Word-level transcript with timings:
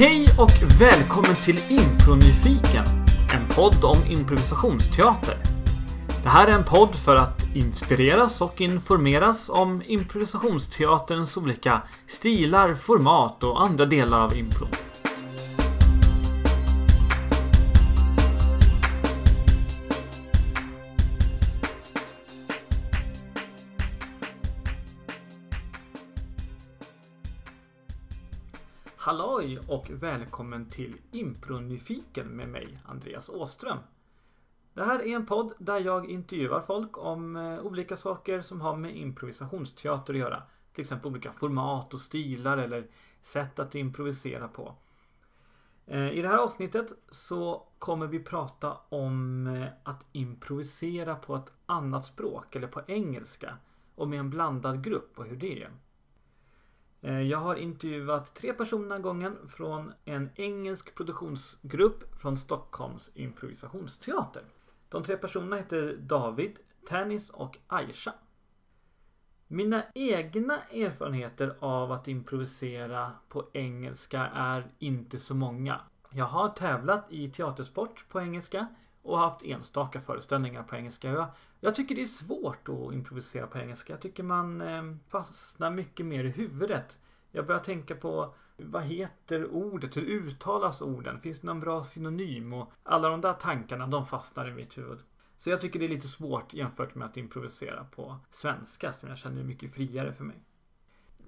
Hej 0.00 0.28
och 0.38 0.80
välkommen 0.80 1.34
till 1.34 1.58
Impronyfiken, 1.68 2.84
en 3.34 3.48
podd 3.48 3.84
om 3.84 4.04
improvisationsteater. 4.10 5.36
Det 6.22 6.28
här 6.28 6.48
är 6.48 6.52
en 6.52 6.64
podd 6.64 6.94
för 6.94 7.16
att 7.16 7.42
inspireras 7.54 8.40
och 8.40 8.60
informeras 8.60 9.48
om 9.48 9.82
improvisationsteaterns 9.86 11.36
olika 11.36 11.82
stilar, 12.06 12.74
format 12.74 13.44
och 13.44 13.62
andra 13.62 13.86
delar 13.86 14.20
av 14.20 14.36
impro. 14.36 14.66
Och 29.70 29.90
välkommen 29.90 30.70
till 30.70 30.96
Impronyfiken 31.10 32.26
med 32.26 32.48
mig, 32.48 32.78
Andreas 32.84 33.28
Åström. 33.28 33.78
Det 34.74 34.84
här 34.84 35.02
är 35.02 35.16
en 35.16 35.26
podd 35.26 35.54
där 35.58 35.80
jag 35.80 36.10
intervjuar 36.10 36.60
folk 36.60 36.98
om 36.98 37.36
eh, 37.36 37.60
olika 37.60 37.96
saker 37.96 38.42
som 38.42 38.60
har 38.60 38.76
med 38.76 38.96
improvisationsteater 38.96 40.14
att 40.14 40.20
göra. 40.20 40.42
Till 40.72 40.82
exempel 40.82 41.10
olika 41.10 41.32
format 41.32 41.94
och 41.94 42.00
stilar 42.00 42.58
eller 42.58 42.86
sätt 43.22 43.58
att 43.58 43.74
improvisera 43.74 44.48
på. 44.48 44.74
Eh, 45.86 46.10
I 46.10 46.22
det 46.22 46.28
här 46.28 46.38
avsnittet 46.38 46.92
så 47.08 47.66
kommer 47.78 48.06
vi 48.06 48.18
prata 48.18 48.76
om 48.88 49.46
eh, 49.46 49.66
att 49.82 50.04
improvisera 50.12 51.14
på 51.14 51.36
ett 51.36 51.52
annat 51.66 52.06
språk 52.06 52.56
eller 52.56 52.68
på 52.68 52.82
engelska 52.86 53.56
och 53.94 54.08
med 54.08 54.20
en 54.20 54.30
blandad 54.30 54.84
grupp 54.84 55.18
och 55.18 55.24
hur 55.24 55.36
det 55.36 55.62
är. 55.62 55.70
Eh, 57.02 57.20
jag 57.20 57.38
har 57.38 57.56
intervjuat 57.56 58.34
tre 58.34 58.52
personer 58.52 58.82
den 58.82 58.92
här 58.92 58.98
gången 58.98 59.48
från 59.48 59.92
en 60.04 60.30
engelsk 60.36 60.94
produktionsgrupp 60.94 62.20
från 62.20 62.36
Stockholms 62.36 63.10
improvisationsteater. 63.14 64.44
De 64.88 65.04
tre 65.04 65.16
personerna 65.16 65.56
heter 65.56 65.96
David, 66.00 66.58
Tanis 66.88 67.30
och 67.30 67.58
Aisha. 67.66 68.14
Mina 69.46 69.82
egna 69.94 70.54
erfarenheter 70.56 71.56
av 71.60 71.92
att 71.92 72.08
improvisera 72.08 73.12
på 73.28 73.50
engelska 73.52 74.26
är 74.34 74.70
inte 74.78 75.18
så 75.18 75.34
många. 75.34 75.80
Jag 76.10 76.24
har 76.24 76.48
tävlat 76.48 77.06
i 77.10 77.30
teatersport 77.30 78.08
på 78.08 78.20
engelska 78.20 78.66
och 79.02 79.18
haft 79.18 79.42
enstaka 79.42 80.00
föreställningar 80.00 80.62
på 80.62 80.76
engelska. 80.76 81.10
Jag, 81.10 81.26
jag 81.60 81.74
tycker 81.74 81.94
det 81.94 82.02
är 82.02 82.06
svårt 82.06 82.68
att 82.68 82.92
improvisera 82.92 83.46
på 83.46 83.58
engelska. 83.58 83.92
Jag 83.92 84.02
tycker 84.02 84.22
man 84.22 84.60
eh, 84.60 84.82
fastnar 85.08 85.70
mycket 85.70 86.06
mer 86.06 86.24
i 86.24 86.30
huvudet. 86.30 86.98
Jag 87.32 87.46
börjar 87.46 87.60
tänka 87.60 87.94
på 87.94 88.34
vad 88.56 88.82
heter 88.82 89.46
ordet? 89.46 89.96
Hur 89.96 90.02
uttalas 90.02 90.82
orden? 90.82 91.20
Finns 91.20 91.40
det 91.40 91.46
någon 91.46 91.60
bra 91.60 91.84
synonym? 91.84 92.52
Och 92.52 92.72
alla 92.82 93.08
de 93.08 93.20
där 93.20 93.32
tankarna 93.32 93.86
de 93.86 94.06
fastnar 94.06 94.48
i 94.48 94.52
mitt 94.52 94.78
huvud. 94.78 94.98
Så 95.36 95.50
jag 95.50 95.60
tycker 95.60 95.78
det 95.78 95.84
är 95.84 95.88
lite 95.88 96.08
svårt 96.08 96.54
jämfört 96.54 96.94
med 96.94 97.06
att 97.06 97.16
improvisera 97.16 97.84
på 97.84 98.18
svenska 98.32 98.92
som 98.92 99.08
jag 99.08 99.18
känner 99.18 99.40
är 99.40 99.44
mycket 99.44 99.74
friare 99.74 100.12
för 100.12 100.24
mig. 100.24 100.42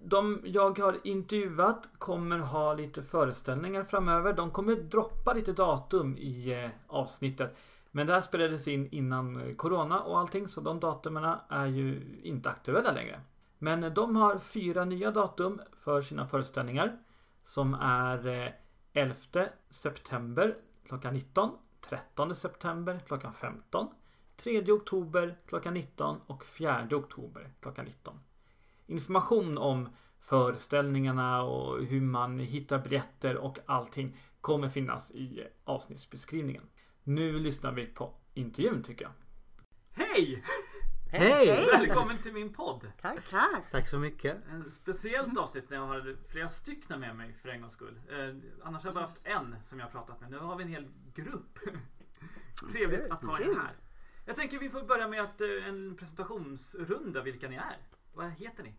De 0.05 0.41
jag 0.45 0.79
har 0.79 1.07
intervjuat 1.07 1.89
kommer 1.99 2.39
ha 2.39 2.75
lite 2.75 3.03
föreställningar 3.03 3.85
framöver. 3.85 4.33
De 4.33 4.51
kommer 4.51 4.77
droppa 4.77 5.33
lite 5.33 5.53
datum 5.53 6.17
i 6.19 6.63
eh, 6.65 6.71
avsnittet. 6.87 7.57
Men 7.95 8.07
det 8.07 8.13
här 8.13 8.21
spelades 8.21 8.69
in 8.69 8.89
innan 8.91 9.41
eh, 9.41 9.55
Corona 9.55 10.01
och 10.01 10.19
allting 10.19 10.49
så 10.49 10.61
de 10.61 10.81
datumen 10.81 11.37
är 11.49 11.67
ju 11.67 12.21
inte 12.23 12.51
aktuella 12.51 12.93
längre. 12.93 13.21
Men 13.59 13.85
eh, 13.85 13.93
de 13.93 14.17
har 14.17 14.39
fyra 14.39 14.85
nya 14.85 15.11
datum 15.11 15.61
för 15.73 16.01
sina 16.01 16.27
föreställningar. 16.27 16.99
Som 17.45 17.75
är 17.75 18.27
eh, 18.27 18.53
11 18.93 19.15
september 19.71 20.57
klockan 20.87 21.15
19, 21.15 21.51
13 21.81 22.35
september 22.35 23.01
klockan 23.07 23.33
15, 23.33 23.89
3 24.37 24.73
oktober 24.73 25.39
klockan 25.47 25.75
19 25.75 26.21
och 26.27 26.45
4 26.45 26.89
oktober 26.91 27.53
klockan 27.61 27.85
19. 27.85 28.21
Information 28.87 29.59
om 29.59 29.89
föreställningarna 30.21 31.43
och 31.43 31.85
hur 31.85 32.01
man 32.01 32.39
hittar 32.39 32.79
biljetter 32.79 33.37
och 33.37 33.59
allting 33.67 34.17
kommer 34.41 34.69
finnas 34.69 35.11
i 35.11 35.47
avsnittsbeskrivningen. 35.65 36.63
Nu 37.05 37.39
lyssnar 37.39 37.73
vi 37.73 37.87
på 37.87 38.15
intervjun 38.35 38.83
tycker 38.83 39.05
jag. 39.05 39.13
Hej! 39.93 40.45
Hej! 41.07 41.67
Välkommen 41.73 42.19
till 42.19 42.33
min 42.33 42.53
podd! 42.53 42.93
Tack. 43.01 43.31
Tack. 43.31 43.71
Tack 43.71 43.87
så 43.89 43.99
mycket. 43.99 44.37
En 44.51 44.71
speciellt 44.71 45.39
avsnitt 45.39 45.71
när 45.71 45.77
jag 45.77 45.87
har 45.87 46.17
flera 46.29 46.49
stycken 46.49 47.01
med 47.01 47.17
mig 47.17 47.33
för 47.43 47.49
en 47.49 47.61
gångs 47.61 47.75
skull. 47.75 48.01
Eh, 48.11 48.37
annars 48.67 48.83
har 48.83 48.89
jag 48.89 48.95
bara 48.95 49.07
haft 49.07 49.21
en 49.25 49.57
som 49.67 49.79
jag 49.79 49.87
har 49.87 49.91
pratat 49.91 50.21
med. 50.21 50.31
Nu 50.31 50.39
har 50.39 50.57
vi 50.57 50.65
en 50.65 50.71
hel 50.71 50.89
grupp. 51.15 51.59
Trevligt 52.73 53.11
att 53.11 53.25
ha 53.25 53.41
er 53.41 53.45
här. 53.45 53.77
Jag 54.25 54.37
tänker 54.37 54.59
vi 54.59 54.71
får 54.71 54.83
börja 54.83 55.09
med 55.09 55.23
att, 55.23 55.41
eh, 55.41 55.69
en 55.69 55.97
presentationsrunda 55.97 57.23
vilka 57.23 57.49
ni 57.49 57.57
är. 57.57 57.79
Vad 58.13 58.31
heter 58.31 58.63
ni? 58.63 58.75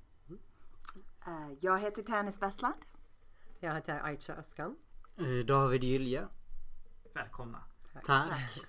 Eh, 1.26 1.58
jag 1.60 1.80
heter 1.80 2.04
Tanis 2.04 2.42
Westland. 2.42 2.86
Jag 3.60 3.76
heter 3.76 4.00
Aisha 4.04 4.34
Öskan. 4.34 4.78
Eh, 5.18 5.46
David 5.46 5.84
Gylje. 5.84 6.28
Välkomna. 7.14 7.64
Tack. 7.94 8.66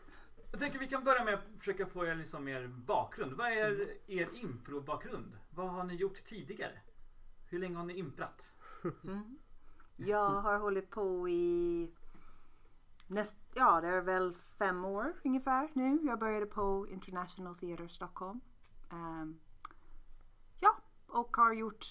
Jag 0.51 0.61
tänker 0.61 0.79
vi 0.79 0.89
kan 0.89 1.05
börja 1.05 1.25
med 1.25 1.35
att 1.35 1.45
försöka 1.59 1.87
få 1.87 2.07
er, 2.07 2.15
liksom 2.15 2.49
er 2.49 2.67
bakgrund. 2.67 3.33
Vad 3.33 3.47
är 3.47 3.97
er 4.07 4.29
impro-bakgrund? 4.33 5.39
Vad 5.51 5.71
har 5.71 5.85
ni 5.85 5.95
gjort 5.95 6.25
tidigare? 6.25 6.81
Hur 7.49 7.59
länge 7.59 7.77
har 7.77 7.85
ni 7.85 7.95
imprat? 7.95 8.47
Jag 9.97 10.31
har 10.31 10.59
hållit 10.59 10.91
på 10.91 11.29
i 11.29 11.91
näst, 13.07 13.37
ja 13.55 13.81
det 13.81 13.89
är 13.89 14.01
väl 14.01 14.35
fem 14.59 14.85
år 14.85 15.13
ungefär 15.25 15.69
nu. 15.73 15.99
Jag 16.03 16.19
började 16.19 16.47
på 16.47 16.87
International 16.89 17.55
Theatre 17.55 17.89
Stockholm. 17.89 18.41
Ehm, 18.91 19.39
ja, 20.61 20.77
och 21.07 21.37
har 21.37 21.53
gjort 21.53 21.87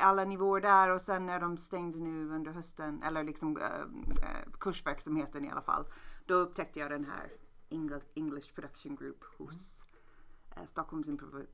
alla 0.00 0.24
nivåer 0.24 0.60
där 0.60 0.90
och 0.90 1.02
sen 1.02 1.26
när 1.26 1.40
de 1.40 1.56
stängde 1.56 1.98
nu 1.98 2.30
under 2.30 2.52
hösten, 2.52 3.02
eller 3.02 3.24
liksom 3.24 3.56
eh, 3.56 3.64
eh, 3.64 4.50
kursverksamheten 4.60 5.44
i 5.44 5.50
alla 5.50 5.62
fall. 5.62 5.84
Då 6.26 6.34
upptäckte 6.34 6.80
jag 6.80 6.90
den 6.90 7.04
här 7.04 7.32
English, 8.14 8.54
Production 8.54 8.96
Group 8.96 9.24
hos 9.38 9.86
mm. 10.56 10.66
Stockholms 10.66 11.08
improv 11.08 11.46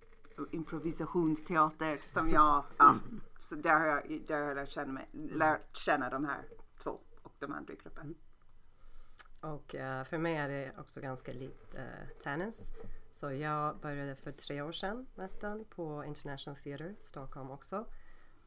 improvisationsteater 0.50 2.00
som 2.06 2.30
jag, 2.30 2.64
ja, 2.78 2.94
så 3.38 3.54
där 3.54 3.74
har 3.74 3.86
jag, 3.86 4.22
där 4.26 4.40
har 4.40 4.48
jag 4.48 4.54
lärt 4.54 4.70
känna, 4.70 4.92
mig, 4.92 5.08
lärt 5.12 5.76
känna 5.76 6.10
de 6.10 6.24
här 6.24 6.44
två 6.82 7.00
och 7.22 7.32
de 7.38 7.52
andra 7.52 7.72
i 7.72 7.76
gruppen. 7.76 8.14
Och 9.40 9.74
eh, 9.74 10.04
för 10.04 10.18
mig 10.18 10.36
är 10.36 10.48
det 10.48 10.72
också 10.78 11.00
ganska 11.00 11.32
likt 11.32 11.74
eh, 11.74 11.80
uh, 11.80 12.08
tennis. 12.22 12.72
Så 13.12 13.32
jag 13.32 13.76
började 13.80 14.14
för 14.14 14.32
tre 14.32 14.62
år 14.62 14.72
sedan 14.72 15.06
nästan 15.14 15.64
på 15.64 16.04
International 16.04 16.56
Theatre 16.56 16.94
Stockholm 17.00 17.50
också. 17.50 17.86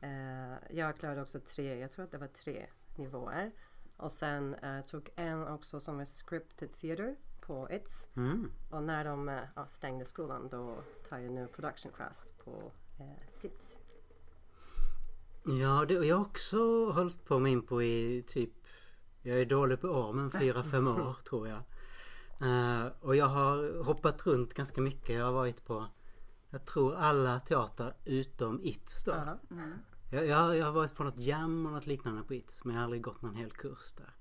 Uh, 0.03 0.77
jag 0.77 0.97
klarade 0.97 1.21
också 1.21 1.39
tre, 1.39 1.79
jag 1.79 1.91
tror 1.91 2.05
att 2.05 2.11
det 2.11 2.17
var 2.17 2.27
tre 2.27 2.67
nivåer. 2.97 3.51
Och 3.99 4.11
sen 4.11 4.53
eh, 4.53 4.81
tog 4.81 5.09
en 5.15 5.47
också 5.47 5.79
som 5.79 5.99
är 5.99 6.05
scripted 6.05 6.73
theatre 6.73 7.15
på 7.41 7.67
ITS. 7.71 8.07
Mm. 8.15 8.51
Och 8.69 8.83
när 8.83 9.05
de 9.05 9.29
eh, 9.29 9.65
stängde 9.67 10.05
skolan 10.05 10.49
då 10.49 10.77
tar 11.09 11.17
jag 11.17 11.31
nu 11.31 11.47
production 11.47 11.91
class 11.91 12.33
på 12.43 12.71
eh, 12.99 13.39
SITS. 13.41 13.77
Ja, 15.43 15.85
det, 15.87 15.93
jag 15.93 16.15
har 16.15 16.25
också 16.25 16.89
hållit 16.89 17.25
på 17.25 17.39
med 17.39 17.51
impro 17.51 17.81
i 17.81 18.23
typ, 18.27 18.53
jag 19.21 19.41
är 19.41 19.45
dålig 19.45 19.81
på 19.81 19.87
år, 19.87 20.13
men 20.13 20.31
fyra, 20.31 20.63
fem 20.63 20.87
år 20.97 21.15
tror 21.29 21.47
jag. 21.47 21.61
Eh, 22.41 22.91
och 23.01 23.15
jag 23.15 23.25
har 23.25 23.83
hoppat 23.83 24.27
runt 24.27 24.53
ganska 24.53 24.81
mycket. 24.81 25.15
Jag 25.15 25.25
har 25.25 25.31
varit 25.31 25.65
på, 25.65 25.85
jag 26.49 26.65
tror 26.65 26.95
alla 26.95 27.39
teatrar 27.39 27.95
utom 28.05 28.61
ITS 28.63 29.03
då. 29.05 29.11
Aha. 29.11 29.37
Jag, 30.11 30.25
jag, 30.25 30.57
jag 30.57 30.65
har 30.65 30.71
varit 30.71 30.95
på 30.95 31.03
något 31.03 31.17
jam 31.17 31.65
och 31.65 31.71
något 31.71 31.87
liknande 31.87 32.23
på 32.23 32.33
ITS 32.33 32.65
men 32.65 32.75
jag 32.75 32.79
har 32.79 32.83
aldrig 32.83 33.01
gått 33.01 33.21
någon 33.21 33.35
hel 33.35 33.51
kurs 33.51 33.93
där. 33.93 34.13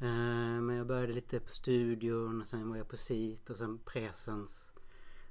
Eh, 0.00 0.60
men 0.60 0.76
jag 0.76 0.86
började 0.86 1.12
lite 1.12 1.40
på 1.40 1.48
studion 1.48 2.40
och 2.40 2.46
sen 2.46 2.68
var 2.68 2.76
jag 2.76 2.88
på 2.88 2.96
SIT 2.96 3.50
och 3.50 3.56
sen 3.56 3.78
Presens. 3.78 4.72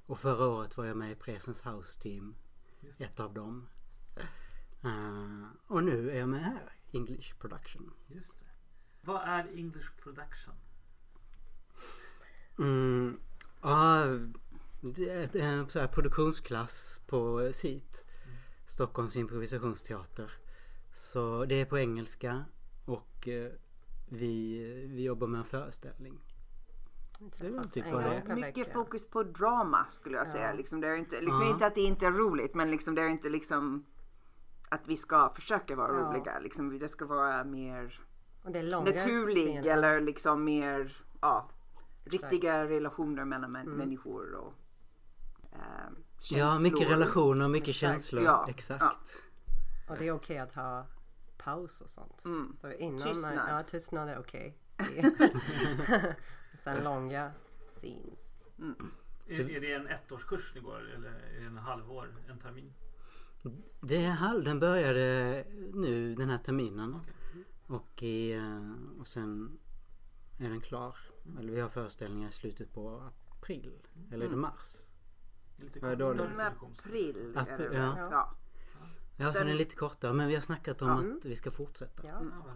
Och 0.06 0.20
förra 0.20 0.48
året 0.48 0.78
var 0.78 0.86
jag 0.86 0.98
med 0.98 1.12
i 1.12 1.16
Presens 1.16 1.66
House 1.66 2.02
Team. 2.02 2.36
Ett 2.98 3.20
av 3.20 3.34
dem. 3.34 3.68
Eh, 4.84 5.48
och 5.68 5.84
nu 5.84 6.12
är 6.12 6.20
jag 6.20 6.30
med 6.30 6.44
här. 6.44 6.74
English 6.92 7.36
Production. 7.40 7.94
Just 8.08 8.40
det. 8.40 8.46
Vad 9.02 9.22
är 9.22 9.58
English 9.58 9.92
production? 10.04 10.54
Mm, 12.60 13.20
ja, 13.62 14.06
det 14.82 15.10
är 15.10 15.40
en 15.40 15.70
så 15.70 15.80
här 15.80 15.88
produktionsklass 15.88 17.02
på 17.08 17.50
SIT. 17.54 18.07
Stockholms 18.68 19.16
improvisationsteater. 19.18 20.32
Så 20.94 21.46
det 21.46 21.62
är 21.62 21.66
på 21.66 21.78
engelska 21.80 22.46
och 22.86 23.28
eh, 23.28 23.52
vi, 24.10 24.60
vi 24.90 25.04
jobbar 25.04 25.28
med 25.28 25.40
en 25.40 25.46
föreställning. 25.46 26.20
Det 27.20 27.72
typ 27.74 27.86
en 27.86 27.94
vad 27.94 28.04
det 28.04 28.36
Mycket 28.36 28.74
fokus 28.74 29.10
på 29.10 29.24
drama 29.24 29.86
skulle 29.90 30.18
jag 30.18 30.28
säga. 30.30 30.48
Ja. 30.50 30.54
Liksom, 30.58 30.82
det 30.82 30.88
är 30.88 30.96
inte, 30.96 31.22
liksom 31.22 31.42
Ja. 31.42 31.50
inte 31.50 31.66
att 31.66 31.76
det 31.76 31.82
inte 31.82 32.06
är 32.06 32.12
roligt 32.12 32.56
men 32.56 32.72
liksom, 32.72 32.96
det 32.96 33.02
är 33.02 33.10
inte 33.10 33.30
liksom 33.30 33.86
att 34.70 34.88
vi 34.88 34.98
ska 34.98 35.30
försöka 35.36 35.76
vara 35.76 35.94
Ja. 36.00 36.00
roliga. 36.00 36.40
Liksom, 36.40 36.80
det 36.80 36.88
ska 36.90 37.06
vara 37.06 37.44
mer 37.44 38.02
Och 38.44 38.52
det 38.52 38.60
är 38.60 38.64
långa 38.64 38.92
naturlig 38.92 39.48
scener. 39.48 39.72
eller 39.74 40.02
liksom 40.02 40.44
mer 40.44 41.06
ja, 41.22 41.50
riktiga 42.04 42.66
relationer 42.68 43.26
mellan 43.26 43.56
män- 43.56 43.76
människor 43.78 44.34
och 44.34 44.54
ehm, 46.32 46.38
Ja, 46.38 46.60
mycket 46.60 46.80
känslor. 46.80 46.98
relationer, 46.98 47.48
mycket 47.48 47.70
Exakt. 47.70 47.92
känslor. 47.92 48.24
Ja, 48.24 48.46
Exakt. 48.50 49.24
Och 49.88 49.98
det 49.98 50.08
är 50.08 50.12
okej 50.12 50.38
att 50.38 50.54
ha 50.54 50.88
paus 51.38 51.82
och 51.82 51.90
sånt. 51.90 52.26
Mm. 52.26 52.56
För 52.62 52.82
innan, 52.82 53.08
Tystnad. 53.08 53.34
Ja, 53.50 53.64
tystnad 53.64 54.10
är 54.10 54.20
okej. 54.20 54.58
Sen 56.56 56.84
långa 56.84 57.32
scenes. 57.72 58.36
Är, 59.28 59.50
är 59.50 59.62
det 59.62 59.74
en 59.74 59.88
ettårskurs 59.88 60.52
ni 60.56 60.62
går 60.62 60.94
eller 60.96 61.10
är 61.10 61.40
det 61.40 61.46
en 61.46 61.58
halvår, 61.58 62.16
en 62.30 62.40
termin? 62.40 62.74
Det 63.82 64.06
är 64.06 64.12
halv, 64.12 64.44
den 64.44 64.60
började 64.60 65.46
nu 65.74 66.16
den 66.16 66.30
här 66.30 66.38
terminen. 66.38 66.96
Okej. 66.96 67.14
Och, 67.68 68.04
i, 68.04 68.32
eh, 68.34 69.00
och 69.00 69.08
sen 69.08 69.60
är 70.38 70.50
den 70.50 70.62
klar. 70.62 70.98
Eller 71.40 71.54
vi 71.54 71.60
har 71.60 71.70
föreställningar 71.70 72.30
i 72.30 72.32
slutet 72.32 72.74
på 72.74 73.12
april. 73.32 73.72
Eller 74.12 74.26
är 74.26 74.30
det 74.30 74.36
mars? 74.36 74.87
Lite 75.58 75.80
Vad 75.80 75.92
är 75.92 75.96
då? 75.96 76.14
De 76.14 76.40
är 76.40 76.46
april. 76.48 77.34
April, 77.38 77.66
är 77.66 77.70
det 77.70 77.78
ja. 77.78 78.08
ja. 78.12 78.36
Ja, 79.20 79.28
så 79.28 79.34
Sen- 79.38 79.46
den 79.48 79.54
är 79.56 79.58
lite 79.58 79.76
kortare. 79.76 80.14
Men 80.14 80.28
vi 80.28 80.34
har 80.34 80.42
snackat 80.42 80.82
om 80.82 81.18
att 81.18 81.26
vi 81.26 81.36
ska 81.36 81.52
fortsätta. 81.52 82.08
Ja. 82.08 82.22
Ja. 82.46 82.54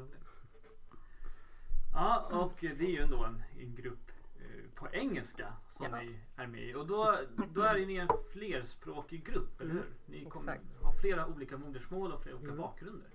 Ja, 1.94 2.30
och 2.32 2.54
det 2.62 2.68
är 2.68 2.90
ju 2.90 3.02
ändå 3.02 3.24
en, 3.24 3.44
en 3.60 3.76
grupp 3.76 4.12
eh, 4.40 4.70
på 4.76 4.88
engelska 4.92 5.54
som 5.72 5.86
Ja. 5.92 6.00
ni 6.02 6.20
är 6.36 6.48
med 6.48 6.62
i. 6.70 6.76
Och 6.76 6.88
då, 6.88 7.18
då 7.54 7.62
är 7.62 7.86
ni 7.86 7.96
en 7.96 8.10
flerspråkig 8.32 9.26
grupp, 9.26 9.62
eller 9.62 9.72
hur? 9.74 9.90
Ni 10.06 10.26
kommer 10.26 10.54
Exakt. 10.54 10.84
ha 10.84 10.94
flera 10.94 11.28
olika 11.28 11.58
modersmål 11.58 12.12
och 12.12 12.24
flera 12.24 12.36
olika 12.38 12.56
bakgrunder. 12.56 13.10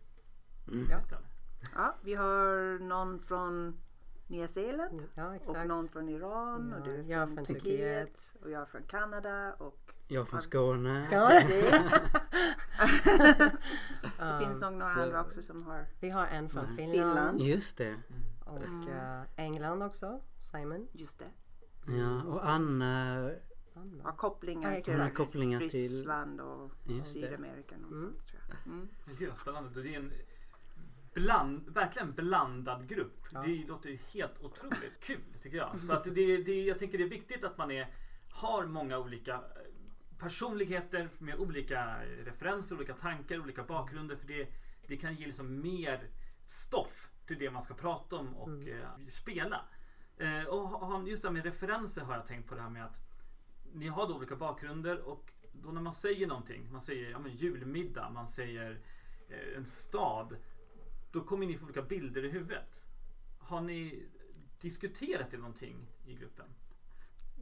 Ja. 0.66 0.72
Det 0.98 1.04
stämmer. 1.06 1.28
ja, 1.74 1.94
vi 2.02 2.14
har 2.14 2.78
någon 2.78 3.20
från 3.20 3.80
Nya 4.26 4.48
Zeeland. 4.48 5.02
ja, 5.14 5.34
Och 5.46 5.66
någon 5.66 5.88
från 5.88 6.08
Iran 6.08 6.72
och 6.72 6.80
Ja, 6.80 6.84
du 6.84 6.94
är 6.94 7.02
jag 7.02 7.22
är 7.22 7.26
från 7.26 7.36
från 7.36 7.44
Turkiet. 7.46 8.34
Och 8.42 8.50
jag 8.50 8.62
är 8.62 8.66
från 8.66 8.82
Kanada 8.82 9.52
och 9.54 9.92
Jag 10.08 10.20
är 10.20 10.24
från 10.24 10.40
Skåne. 10.40 11.06
Precis. 11.10 11.64
Det 14.18 14.38
finns 14.46 14.60
nog 14.60 14.72
några 14.72 14.84
så- 14.94 15.00
andra 15.00 15.20
också 15.20 15.42
som 15.42 15.62
har 15.62 15.86
Vi 16.00 16.10
har 16.10 16.26
en 16.26 16.48
från 16.48 16.64
Nej. 16.64 16.76
Finland. 16.76 17.08
Finland. 17.08 17.40
Just 17.40 17.78
det. 17.78 17.96
Och 18.44 18.88
eh, 18.90 19.22
England 19.36 19.82
också. 19.82 20.20
Simon. 20.38 20.88
just 20.92 21.18
det. 21.18 21.30
Ja, 21.98 22.22
och 22.22 22.48
Anna 22.50 23.30
Anna. 23.74 24.04
Har 24.04 24.12
kopplingar 24.12 24.72
Ja, 24.76 24.82
till 24.82 25.14
kopplingar 25.14 25.58
till- 25.58 25.68
Ryssland 25.70 26.40
och. 26.40 26.70
Sydamerika 27.04 27.76
någonstans 27.76 28.26
tror 28.26 28.42
jag. 28.48 28.66
Mm. 28.72 28.88
Det 29.18 29.24
är 29.94 29.96
en 29.98 30.12
bland, 31.16 31.68
verkligen 31.68 32.14
blandad 32.14 32.88
grupp. 32.88 33.26
Ja. 33.32 33.42
Det 33.42 33.68
låter 33.68 33.90
ju 33.90 33.98
helt 34.12 34.40
otroligt 34.40 35.00
kul 35.00 35.22
tycker 35.42 35.56
jag. 35.56 35.80
För 35.86 35.94
att 35.94 36.04
det, 36.04 36.36
det, 36.36 36.64
jag 36.64 36.78
tänker 36.78 36.98
det 36.98 37.04
är 37.04 37.08
viktigt 37.08 37.44
att 37.44 37.58
man 37.58 37.70
är, 37.70 37.88
har 38.30 38.66
många 38.66 38.98
olika 38.98 39.34
eh, 39.34 39.40
personligheter 40.18 41.08
med 41.18 41.36
olika 41.36 41.96
referenser, 42.24 42.76
olika 42.76 42.94
tankar, 42.94 43.38
olika 43.38 43.62
bakgrunder. 43.62 44.16
För 44.16 44.26
det, 44.26 44.48
det 44.86 44.96
kan 44.96 45.14
ge 45.14 45.26
liksom 45.26 45.62
mer 45.62 46.08
stoff 46.46 47.10
till 47.26 47.38
det 47.38 47.50
man 47.50 47.62
ska 47.62 47.74
prata 47.74 48.16
om 48.16 48.34
och 48.36 48.68
eh, 48.68 48.88
spela. 49.10 49.64
Eh, 50.16 50.44
och 50.44 51.08
just 51.08 51.22
det 51.22 51.28
här 51.28 51.32
med 51.32 51.44
referenser 51.44 52.02
har 52.02 52.14
jag 52.14 52.26
tänkt 52.26 52.48
på 52.48 52.54
det 52.54 52.60
här 52.60 52.70
med 52.70 52.84
att 52.84 52.96
ni 53.72 53.88
har 53.88 54.08
då 54.08 54.14
olika 54.14 54.36
bakgrunder 54.36 55.00
och 55.00 55.32
då 55.52 55.70
när 55.70 55.80
man 55.80 55.92
säger 55.92 56.26
någonting, 56.26 56.72
man 56.72 56.82
säger 56.82 57.10
ja, 57.10 57.18
men 57.18 57.36
julmiddag, 57.36 58.10
man 58.10 58.28
säger 58.28 58.80
eh, 59.28 59.56
en 59.56 59.66
stad, 59.66 60.36
då 61.12 61.20
kommer 61.24 61.46
ni 61.46 61.58
få 61.58 61.64
olika 61.64 61.82
bilder 61.82 62.24
i 62.24 62.28
huvudet. 62.30 62.64
Har 63.38 63.60
ni 63.60 64.06
diskuterat 64.60 65.30
det 65.30 65.36
någonting 65.36 65.76
i 66.06 66.14
gruppen? 66.14 66.46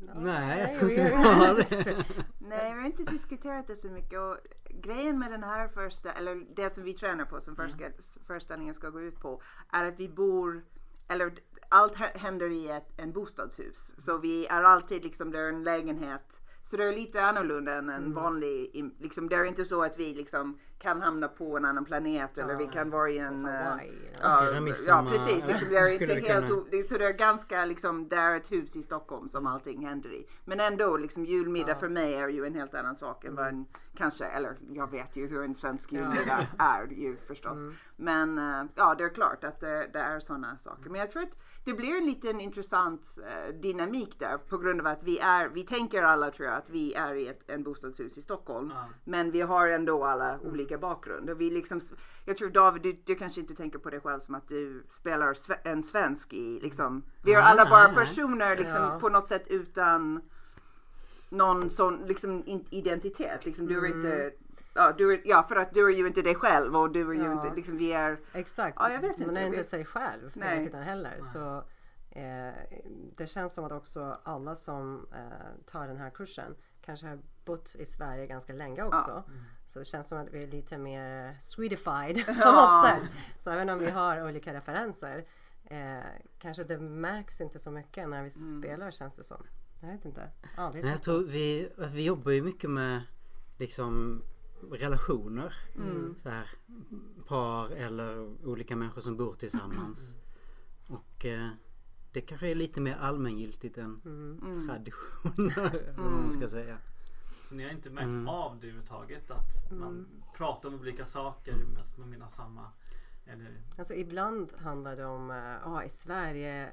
Nej, 0.00 0.58
jag 0.58 0.68
Nej, 0.68 0.78
tror 0.78 0.88
vi 0.88 0.94
inte 0.94 1.04
vi 1.04 1.14
har- 1.22 1.54
det. 1.84 2.04
Nej, 2.38 2.74
vi 2.74 2.80
har 2.80 2.86
inte 2.86 3.02
diskuterat 3.04 3.66
det 3.66 3.76
så 3.76 3.88
mycket. 3.90 4.18
Och 4.20 4.36
grejen 4.70 5.18
med 5.18 5.30
den 5.30 5.42
här 5.44 5.68
första, 5.68 6.12
eller 6.12 6.46
det 6.56 6.70
som 6.70 6.84
vi 6.84 6.94
tränar 6.94 7.24
på 7.24 7.40
som 7.40 7.56
första, 7.56 7.84
föreställningen 8.26 8.74
ska 8.74 8.90
gå 8.90 9.00
ut 9.00 9.20
på, 9.20 9.42
är 9.72 9.84
att 9.84 10.00
vi 10.00 10.08
bor, 10.08 10.64
eller 11.08 11.32
allt 11.68 11.94
hä- 11.94 12.18
händer 12.18 12.50
i 12.50 12.68
ett 12.68 12.88
en 12.96 13.12
bostadshus. 13.12 13.92
Så 13.98 14.18
vi 14.18 14.46
är 14.46 14.62
alltid 14.62 15.04
liksom, 15.04 15.30
det 15.30 15.40
är 15.40 15.48
en 15.48 15.62
lägenhet. 15.62 16.40
Så 16.64 16.76
det 16.76 16.84
är 16.84 16.92
lite 16.92 17.22
annorlunda 17.24 17.74
än 17.74 17.88
en 17.90 18.14
vanlig, 18.14 18.70
im- 18.74 18.94
liksom, 18.98 19.28
det 19.28 19.36
är 19.36 19.44
inte 19.44 19.64
så 19.64 19.82
att 19.82 19.98
vi 19.98 20.14
liksom 20.14 20.58
kan 20.78 21.02
hamna 21.02 21.28
på 21.28 21.56
en 21.56 21.64
annan 21.64 21.84
planet 21.84 22.38
eller 22.38 22.54
vi 22.56 22.66
kan 22.66 22.90
vara 22.90 23.10
i 23.10 23.18
en... 23.18 23.44
eh, 23.46 23.52
Hawaii. 23.52 23.92
Ja, 24.22 24.50
ja 24.54 24.60
midsommar. 24.60 25.10
precis. 25.10 25.48
Liksom, 25.48 25.68
det 25.70 25.76
är 25.76 25.92
inte 25.92 26.14
helt 26.14 26.46
kunna- 26.48 26.64
det, 26.70 26.82
så 26.82 26.98
det 26.98 27.04
är 27.06 27.12
ganska 27.12 27.64
liksom, 27.64 28.08
det 28.08 28.16
är 28.16 28.36
ett 28.36 28.52
hus 28.52 28.76
i 28.76 28.82
Stockholm 28.82 29.28
som 29.28 29.46
allting 29.46 29.86
händer 29.86 30.12
i. 30.12 30.26
Men 30.44 30.60
ändå, 30.60 30.96
liksom, 30.96 31.24
julmiddag 31.24 31.74
för 31.74 31.88
mig 31.88 32.14
är 32.14 32.28
ju 32.28 32.46
en 32.46 32.54
helt 32.54 32.74
annan 32.74 32.96
sak 32.96 33.24
än 33.24 33.34
vad 33.34 33.46
en 33.46 33.66
kanske, 33.96 34.24
eller 34.24 34.56
jag 34.72 34.90
vet 34.90 35.16
ju 35.16 35.26
hur 35.28 35.42
en 35.44 35.54
svensk 35.54 35.92
julmiddag 35.92 36.46
är 36.58 36.86
ju 36.86 37.16
förstås. 37.16 37.58
Men 37.96 38.38
eh, 38.38 38.64
ja, 38.74 38.94
det 38.94 39.04
är 39.04 39.14
klart 39.14 39.44
att 39.44 39.60
det, 39.60 39.90
det 39.92 39.98
är 39.98 40.20
sådana 40.20 40.56
saker. 40.58 40.90
Men 40.90 41.00
jag 41.00 41.10
tror 41.10 41.22
att 41.22 41.38
det 41.64 41.72
blir 41.72 41.96
en 41.98 42.06
liten 42.06 42.40
intressant 42.40 43.18
eh, 43.28 43.54
dynamik 43.54 44.18
där 44.18 44.38
på 44.38 44.58
grund 44.58 44.80
av 44.80 44.86
att 44.86 45.02
vi 45.02 45.18
är, 45.18 45.48
vi 45.48 45.62
tänker 45.66 46.02
alla 46.02 46.30
tror 46.30 46.48
jag 46.48 46.56
att 46.56 46.70
vi 46.70 46.94
är 46.94 47.14
i 47.14 47.28
ett 47.28 47.50
en 47.50 47.62
bostadshus 47.62 48.18
i 48.18 48.22
Stockholm. 48.22 48.72
Ja. 48.74 48.84
Men 49.04 49.30
vi 49.30 49.40
har 49.40 49.68
ändå 49.68 50.04
alla 50.04 50.38
olika 50.40 50.78
bakgrunder. 50.78 51.34
Vi 51.34 51.50
liksom, 51.50 51.80
jag 52.24 52.36
tror 52.36 52.50
David, 52.50 52.82
du, 52.82 52.96
du 53.04 53.14
kanske 53.14 53.40
inte 53.40 53.54
tänker 53.54 53.78
på 53.78 53.90
dig 53.90 54.00
själv 54.00 54.20
som 54.20 54.34
att 54.34 54.48
du 54.48 54.86
spelar 54.90 55.34
en 55.64 55.82
svensk 55.82 56.32
i 56.32 56.60
liksom. 56.62 57.02
Vi 57.24 57.34
är 57.34 57.42
alla 57.42 57.64
bara 57.70 57.88
personer 57.88 58.56
liksom 58.56 58.82
Ja. 58.82 58.98
på 59.00 59.08
något 59.08 59.28
sätt 59.28 59.48
utan 59.48 60.20
någon 61.36 61.70
sån 61.70 62.06
liksom 62.06 62.42
identitet. 62.70 63.44
Liksom, 63.46 63.66
du 63.66 63.78
är 63.86 63.86
inte, 63.96 64.32
ja, 64.74 64.92
du 64.98 65.12
är, 65.14 65.20
ja 65.24 65.42
för 65.42 65.56
att 65.56 65.74
du 65.74 65.86
är 65.86 65.96
ju 65.96 66.06
inte 66.06 66.22
dig 66.22 66.34
själv 66.34 66.76
och 66.76 66.92
du 66.92 67.10
är 67.10 67.14
ju 67.14 67.24
Ja. 67.24 67.32
inte, 67.32 67.56
liksom 67.56 67.76
vi 67.76 67.92
är, 67.92 68.20
Exakt. 68.32 68.76
Ja, 68.80 68.90
jag 68.92 69.00
vet 69.00 69.18
Man 69.18 69.28
inte. 69.28 69.40
är 69.40 69.50
Vi- 69.50 69.56
inte 69.56 69.68
sig 69.68 69.84
själv 69.84 70.30
Nej. 70.34 70.48
hela 70.48 70.64
tiden 70.66 70.82
heller. 70.82 71.20
Så, 71.32 71.56
eh, 72.10 72.54
det 73.16 73.26
känns 73.26 73.54
som 73.54 73.64
att 73.64 73.72
också 73.72 74.18
alla 74.22 74.54
som 74.54 75.06
eh, 75.14 75.64
tar 75.72 75.86
den 75.88 75.96
här 75.96 76.10
kursen 76.10 76.54
kanske 76.80 77.06
har 77.06 77.18
bott 77.44 77.74
i 77.78 77.84
Sverige 77.86 78.26
ganska 78.26 78.52
länge 78.52 78.82
också. 78.82 79.24
Så 79.66 79.78
det 79.78 79.84
känns 79.84 80.08
som 80.08 80.18
att 80.18 80.28
vi 80.32 80.42
är 80.42 80.46
lite 80.46 80.78
mer 80.78 81.36
swedified 81.40 82.16
på 82.26 82.32
Ja. 82.40 82.52
något 82.52 82.86
sätt. 82.88 83.10
Så 83.38 83.50
även 83.50 83.68
om 83.70 83.78
vi 83.78 83.90
har 83.90 84.24
olika 84.28 84.54
referenser 84.54 85.24
eh, 85.64 85.98
kanske 86.38 86.64
det 86.64 86.78
märks 86.78 87.40
inte 87.40 87.58
så 87.58 87.70
mycket 87.70 88.08
när 88.08 88.22
vi 88.22 88.30
spelar 88.30 88.90
känns 88.90 89.14
det 89.14 89.24
som. 89.24 89.46
Jag 89.84 89.92
vet 89.92 90.04
inte. 90.04 90.30
Aldrig 90.56 90.84
Nej, 90.84 90.92
jag 90.92 91.02
tror 91.02 91.22
vi, 91.22 91.68
vi 91.76 92.04
jobbar 92.04 92.32
ju 92.32 92.42
mycket 92.42 92.70
med 92.70 93.02
liksom 93.58 94.22
relationer. 94.70 95.54
Så 96.22 96.28
här, 96.28 96.48
par 97.26 97.70
eller 97.70 98.46
olika 98.46 98.76
människor 98.76 99.00
som 99.00 99.16
bor 99.16 99.34
tillsammans. 99.34 100.16
Och 100.88 101.24
eh, 101.24 101.48
det 102.12 102.20
kanske 102.20 102.48
är 102.48 102.54
lite 102.54 102.80
mer 102.80 102.96
allmängiltigt 102.96 103.78
än 103.78 104.00
traditioner. 104.68 105.74
eller 105.74 106.02
vad 106.02 106.12
man 106.12 106.32
ska 106.32 106.48
säga. 106.48 106.78
Så 107.48 107.54
ni 107.54 107.64
har 107.64 107.70
inte 107.70 107.90
märkt 107.90 108.28
av 108.28 108.60
det 108.60 108.66
överhuvudtaget? 108.66 109.30
Att 109.30 109.70
man 109.70 110.06
pratar 110.36 110.68
om 110.68 110.74
olika 110.74 111.04
saker 111.04 111.54
mest 111.54 111.98
man 111.98 112.10
menar 112.10 112.28
samma? 112.28 112.70
Eller? 113.26 113.62
Alltså 113.78 113.94
ibland 113.94 114.52
handlar 114.58 114.96
det 114.96 115.04
om, 115.04 115.30
ja 115.64 115.84
i 115.84 115.88
Sverige 115.88 116.72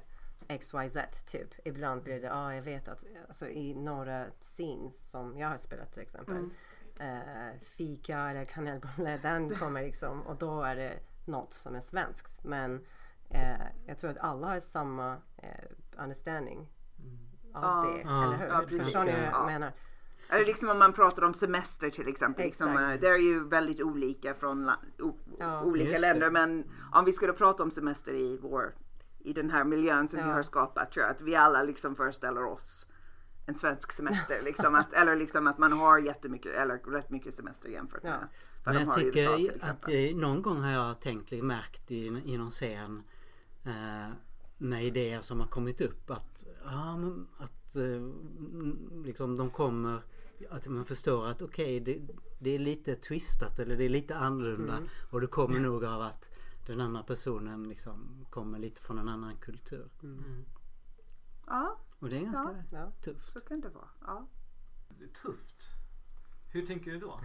XYZ 0.60 0.96
typ. 1.26 1.48
Ibland 1.64 2.02
blir 2.02 2.20
det, 2.20 2.26
ja 2.26 2.54
jag 2.54 2.62
vet 2.62 2.88
att 2.88 3.04
alltså, 3.28 3.46
i 3.48 3.74
några 3.74 4.26
scenes 4.40 5.10
som 5.10 5.38
jag 5.38 5.48
har 5.48 5.58
spelat 5.58 5.92
till 5.92 6.02
exempel. 6.02 6.48
Eh, 7.00 7.60
fika 7.62 8.18
eller 8.18 8.44
kanelbulle, 8.44 9.18
den 9.22 9.54
kommer 9.58 9.82
liksom 9.82 10.22
och 10.22 10.36
då 10.36 10.62
är 10.62 10.76
det 10.76 10.98
något 11.26 11.52
som 11.52 11.74
är 11.74 11.80
svenskt. 11.80 12.44
Men 12.44 12.86
eh, 13.30 13.66
jag 13.86 13.98
tror 13.98 14.10
att 14.10 14.18
alla 14.18 14.46
har 14.46 14.60
samma 14.60 15.12
eh, 15.36 15.48
understanding 16.02 16.68
av 17.54 17.62
Ja. 17.84 17.90
det. 17.90 18.00
Ja. 18.02 18.24
Eller 18.24 18.36
hur? 18.36 18.46
Ja, 18.46 18.58
precis. 18.60 18.82
Förstår 18.82 19.04
ni 19.04 19.10
hur 19.12 19.22
jag 19.22 19.32
Ja. 19.34 19.46
menar? 19.46 19.72
eller 20.30 20.44
liksom 20.46 20.68
om 20.70 20.78
man 20.78 20.92
pratar 20.92 21.22
om 21.24 21.34
semester 21.34 21.90
till 21.90 22.08
exempel. 22.08 22.44
Liksom, 22.44 22.68
eh, 22.68 23.00
det 23.00 23.06
är 23.08 23.16
ju 23.18 23.48
väldigt 23.48 23.80
olika 23.80 24.34
från 24.34 24.64
la, 24.66 24.76
o, 24.98 25.18
Ja. 25.38 25.62
olika 25.62 25.98
länder. 25.98 26.26
det. 26.26 26.30
Men 26.30 26.70
om 26.92 27.04
vi 27.04 27.12
skulle 27.12 27.32
prata 27.32 27.62
om 27.62 27.70
semester 27.70 28.14
i 28.14 28.38
vår, 28.42 28.74
i 29.24 29.32
den 29.32 29.50
här 29.50 29.64
miljön 29.64 30.08
som 30.08 30.18
vi 30.20 30.26
Ja. 30.26 30.32
har 30.32 30.42
skapat 30.42 30.92
tror 30.92 31.02
jag 31.06 31.10
att 31.14 31.20
vi 31.20 31.36
alla 31.36 31.62
liksom 31.62 31.96
föreställer 31.96 32.44
oss 32.44 32.86
en 33.46 33.54
svensk 33.54 33.92
semester. 33.92 34.42
Liksom 34.42 34.74
att, 34.74 34.92
eller 34.92 35.16
liksom 35.16 35.46
att 35.46 35.58
man 35.58 35.72
har 35.72 35.98
jättemycket, 35.98 36.54
eller 36.54 36.78
rätt 36.78 37.10
mycket 37.10 37.34
semester 37.34 37.68
jämfört 37.68 38.02
med 38.02 38.12
Ja. 38.12 38.28
vad 38.64 38.74
Men 38.74 38.84
de 38.86 38.90
jag 38.90 38.92
har 38.92 39.00
i 39.00 39.04
USA 39.06 39.36
tycker 39.36 39.64
att 39.70 39.88
eh, 39.88 40.16
någon 40.16 40.42
gång 40.42 40.60
har 40.60 40.70
jag 40.70 41.00
tänkt, 41.00 41.30
liksom, 41.30 41.46
märkt 41.48 41.90
i, 41.90 42.06
i 42.06 42.36
någon 42.38 42.50
scen 42.50 43.02
eh, 43.64 44.08
med 44.58 44.84
idéer 44.84 45.20
som 45.20 45.40
har 45.40 45.46
kommit 45.46 45.80
upp 45.80 46.10
att, 46.10 46.44
ja, 46.64 46.96
men, 46.96 47.28
att 47.38 47.76
eh, 47.76 47.84
mm, 47.84 49.02
liksom 49.04 49.36
de 49.36 49.50
kommer, 49.50 50.02
att 50.50 50.68
man 50.68 50.84
förstår 50.84 51.26
att 51.26 51.42
okej 51.42 51.80
det, 51.80 52.00
det 52.38 52.54
är 52.54 52.58
lite 52.58 52.94
twistat 52.96 53.58
eller 53.58 53.76
det 53.76 53.84
är 53.84 53.88
lite 53.88 54.16
annorlunda 54.16 54.78
och 55.10 55.20
det 55.20 55.26
kommer 55.26 55.60
nog 55.60 55.84
av 55.84 56.02
att 56.02 56.30
den 56.66 56.80
andra 56.80 57.02
personen 57.02 57.68
liksom 57.68 58.26
kommer 58.30 58.58
lite 58.58 58.82
från 58.82 58.98
en 58.98 59.08
annan 59.08 59.36
kultur. 59.36 59.88
Mm. 60.02 60.44
Ja, 61.46 61.78
Och 61.98 62.08
det 62.08 62.16
är 62.16 62.20
ganska 62.24 62.64
Ja. 62.70 62.90
tufft. 63.04 63.32
så 63.32 63.40
kan 63.40 63.60
det 63.60 63.68
vara. 63.68 63.88
Ja. 64.00 64.28
Det 64.98 65.04
är 65.04 65.08
tufft. 65.08 65.62
Hur 66.52 66.66
tänker 66.66 66.90
du 66.90 66.98
då? 67.00 67.20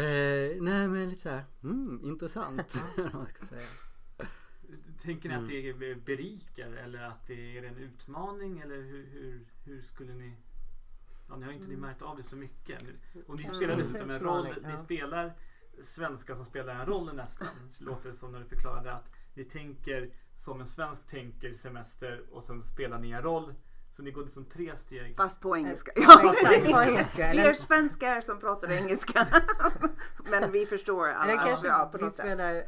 Eh, 0.00 0.62
nej 0.62 0.88
men 0.88 1.08
lite 1.08 1.20
såhär, 1.20 1.44
mm, 1.62 2.00
intressant. 2.04 2.74
man 3.12 3.26
ska 3.26 3.46
säga. 3.46 3.66
Tänker 5.02 5.28
ni 5.28 5.34
att 5.34 5.40
Mm. 5.40 5.78
det 5.78 5.94
berikar 6.04 6.70
eller 6.72 7.02
att 7.02 7.26
det 7.26 7.58
är 7.58 7.62
en 7.62 7.76
utmaning 7.76 8.58
eller 8.58 8.76
hur, 8.82 9.06
hur, 9.06 9.46
hur 9.64 9.82
skulle 9.82 10.14
ni 10.14 10.36
Ja, 11.28 11.36
ni 11.36 11.44
har 11.46 11.52
inte 11.52 11.68
ni 11.68 11.76
märkt 11.76 12.02
av 12.02 12.16
det 12.16 12.22
så 12.22 12.36
mycket. 12.36 12.82
Och 13.26 13.36
ni 13.36 13.48
spelar 13.48 13.76
dessutom 13.76 14.10
en 14.10 14.20
roll. 14.20 14.54
Ni 14.62 14.76
spelar 14.84 15.36
svenskar 15.84 16.34
som 16.34 16.44
spelar 16.44 16.74
en 16.74 16.86
roll 16.86 17.14
nästan. 17.14 17.48
Så 17.70 17.84
låter 17.90 18.08
det 18.10 18.16
som 18.16 18.32
när 18.32 18.38
du 18.38 18.44
förklarade 18.44 18.92
att 18.92 19.04
ni 19.34 19.44
tänker 19.44 20.10
som 20.38 20.60
en 20.60 20.66
svensk 20.66 21.06
tänker 21.06 21.52
semester 21.52 22.22
och 22.32 22.44
sen 22.44 22.62
spelar 22.62 22.98
ni 22.98 23.10
en 23.10 23.22
roll. 23.22 23.54
Så 23.96 24.02
ni 24.02 24.10
går 24.10 24.24
liksom 24.24 24.44
tre 24.44 24.76
steg. 24.76 25.16
Fast 25.16 25.40
på 25.40 25.56
engelska. 25.56 25.92
Ja, 25.96 26.30
exakt, 26.30 26.72
på 26.72 26.82
engelska. 26.88 27.16
Vi 27.32 27.38
är 27.38 27.42
Eller, 27.44 27.52
svenskar 27.54 28.20
som 28.20 28.40
pratar 28.40 28.70
engelska. 28.72 29.26
Men 30.30 30.52
vi 30.52 30.66
förstår 30.66 31.08
alla. 31.08 31.32
eller 31.32 31.46
kanske 31.46 31.66
ja, 31.66 31.88
på 31.92 31.98
vi 32.04 32.10
spelar... 32.10 32.54
eh, 32.54 32.62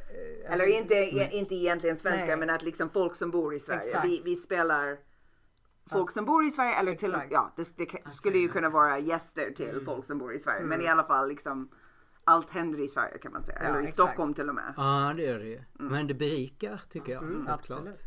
Eller 0.53 0.65
alltså, 0.65 0.67
inte, 0.83 0.95
e- 0.95 1.29
inte 1.33 1.55
egentligen 1.55 1.99
svenskar 1.99 2.27
Nej. 2.27 2.37
men 2.37 2.51
att 2.51 2.63
liksom 2.63 2.91
folk 2.91 3.15
som 3.15 3.31
bor 3.31 3.55
i 3.55 3.61
Sverige. 3.61 4.01
Vi, 4.03 4.23
vi 4.25 4.37
spelar 4.37 4.99
folk 5.91 6.11
som 6.11 6.25
bor 6.25 6.45
i 6.45 6.51
Sverige 6.51 6.75
eller 6.81 6.95
till 6.95 7.11
Exakt. 7.15 7.33
ja 7.33 7.53
det, 7.57 7.77
det 7.79 8.11
skulle 8.11 8.39
ju 8.39 8.49
kunna 8.49 8.69
vara 8.69 8.99
gäster 8.99 9.51
till 9.51 9.81
folk 9.85 10.05
som 10.07 10.19
bor 10.19 10.35
i 10.35 10.39
Sverige. 10.39 10.65
Men 10.65 10.83
i 10.83 10.89
alla 10.89 11.05
fall 11.05 11.29
liksom 11.29 11.69
allt 12.26 12.50
händer 12.50 12.78
i 12.85 12.88
Sverige 12.88 13.18
kan 13.18 13.33
man 13.33 13.45
säga. 13.45 13.59
Ja, 13.62 13.68
eller 13.68 13.80
i 13.80 13.83
exakt. 13.83 13.95
Stockholm 13.95 14.35
till 14.35 14.49
och 14.49 14.54
med. 14.54 14.75
Ja 14.76 15.12
det 15.16 15.23
gör 15.23 15.38
det 15.38 15.45
ju. 15.47 15.62
Men 15.73 16.06
det 16.06 16.14
berikar 16.14 16.83
tycker 16.90 17.12
jag. 17.12 17.23
Mm, 17.23 17.47
helt 17.47 17.62
klart. 17.62 17.78
absolut. 17.78 18.00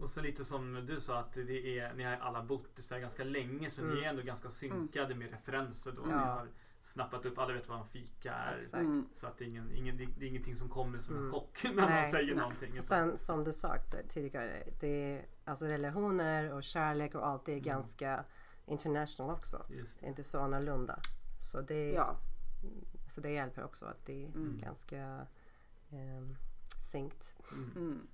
Och 0.00 0.10
så 0.10 0.20
lite 0.20 0.44
som 0.44 0.86
du 0.86 1.00
sa 1.00 1.18
att 1.18 1.32
det 1.34 1.78
är, 1.78 1.94
ni 1.94 2.04
har 2.04 2.12
alla 2.16 2.42
bott 2.42 2.78
i 2.78 2.82
Sverige 2.82 3.02
ganska 3.02 3.24
länge 3.24 3.70
så 3.70 3.82
ni 3.82 4.00
är 4.00 4.08
ändå 4.08 4.22
ganska 4.22 4.48
synkade 4.48 5.14
med 5.14 5.30
referenser 5.30 5.92
då. 5.92 6.02
Ni 6.02 6.08
Mm. 6.12 6.18
Ja. 6.24 6.24
har 6.32 6.46
snappat 6.84 7.24
upp, 7.24 7.38
alla 7.38 7.52
vet 7.54 7.68
vad 7.68 7.78
en 7.80 7.86
fika 7.86 8.32
är. 8.34 8.56
Exakt. 8.56 8.74
Mm. 8.74 9.08
Så 9.16 9.26
att 9.26 9.38
det 9.38 9.44
är, 9.44 9.48
ingen, 9.48 9.72
ingen, 9.72 9.96
det 9.96 10.24
är 10.24 10.28
ingenting 10.28 10.56
som 10.56 10.68
kommer 10.68 10.98
som 10.98 11.14
en 11.14 11.20
Mm. 11.20 11.32
chock 11.32 11.60
när 11.64 11.74
man 11.74 11.84
Nej. 11.90 12.10
säger 12.10 12.34
någonting. 12.34 12.70
utan- 12.72 12.82
Sen 12.82 13.18
som 13.18 13.44
du 13.44 13.52
sagt 13.52 13.94
tidigare, 14.08 14.62
det 14.80 14.88
är, 15.14 15.26
alltså 15.44 15.64
relationer 15.66 16.52
och 16.54 16.62
kärlek 16.62 17.14
och 17.14 17.26
allt 17.26 17.44
det 17.46 17.52
är 17.52 17.60
ganska 17.60 18.24
international 18.66 19.30
också. 19.34 19.66
Just 19.70 20.00
Det 20.00 20.06
är 20.06 20.08
inte 20.10 20.24
så 20.24 20.40
annorlunda. 20.40 20.98
Så 21.40 21.60
det, 21.60 21.92
Ja. 21.92 22.16
Så 23.08 23.20
det 23.20 23.30
hjälper 23.30 23.64
också 23.64 23.86
att 23.86 24.06
det 24.06 24.24
är 24.24 24.30
ganska 24.60 25.26
um, 25.90 26.36
synkt. 26.90 27.36
Mm. 27.76 28.08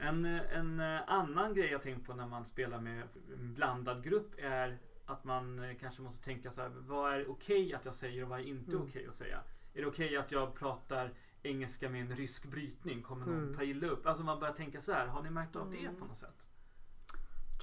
En, 0.00 0.24
en 0.24 0.80
eh, 0.80 1.00
annan 1.06 1.54
grej 1.54 1.70
jag 1.70 1.82
tänkt 1.82 2.06
på 2.06 2.14
när 2.14 2.26
man 2.26 2.44
spelar 2.46 2.80
med 2.80 3.08
en 3.38 3.54
blandad 3.54 4.04
grupp 4.04 4.34
är 4.38 4.78
att 5.06 5.24
man 5.24 5.58
eh, 5.64 5.76
kanske 5.80 6.02
måste 6.02 6.24
tänka 6.24 6.50
så 6.52 6.60
här. 6.60 6.68
Vad 6.68 7.14
är 7.14 7.30
okej 7.30 7.74
att 7.74 7.84
jag 7.84 7.94
säger 7.94 8.22
och 8.22 8.28
vad 8.28 8.40
är 8.40 8.44
inte 8.44 8.70
Mm. 8.72 8.82
okej 8.82 9.06
att 9.06 9.16
säga? 9.16 9.40
Är 9.74 9.80
det 9.80 9.86
okej 9.86 10.16
att 10.16 10.32
jag 10.32 10.54
pratar 10.54 11.12
engelska 11.42 11.88
med 11.90 12.00
en 12.00 12.16
rysk 12.16 12.46
brytning? 12.46 13.02
Kommer 13.02 13.26
någon 13.26 13.42
Mm. 13.42 13.54
ta 13.54 13.62
illa 13.62 13.86
upp? 13.86 14.06
Alltså 14.06 14.24
man 14.24 14.40
börjar 14.40 14.54
tänka 14.54 14.80
så 14.80 14.92
här. 14.92 15.06
Har 15.06 15.22
ni 15.22 15.30
märkt 15.30 15.56
av 15.56 15.70
det 15.70 15.90
på 15.98 16.04
något 16.04 16.18
sätt? 16.18 16.39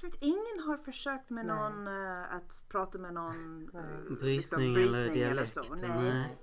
tror 0.00 0.10
att 0.10 0.22
ingen 0.22 0.60
har 0.66 0.76
försökt 0.76 1.30
med 1.30 1.46
någon 1.46 1.86
eh, 1.86 2.34
att 2.34 2.62
prata 2.68 2.98
med 2.98 3.14
någon 3.14 3.70
eh, 3.74 4.16
Brytning, 4.20 4.36
liksom 4.36 4.76
eller 4.76 5.08
dialekt. 5.08 5.54
så. 5.54 5.74
Nej. 5.74 5.90
Nej. 5.90 6.36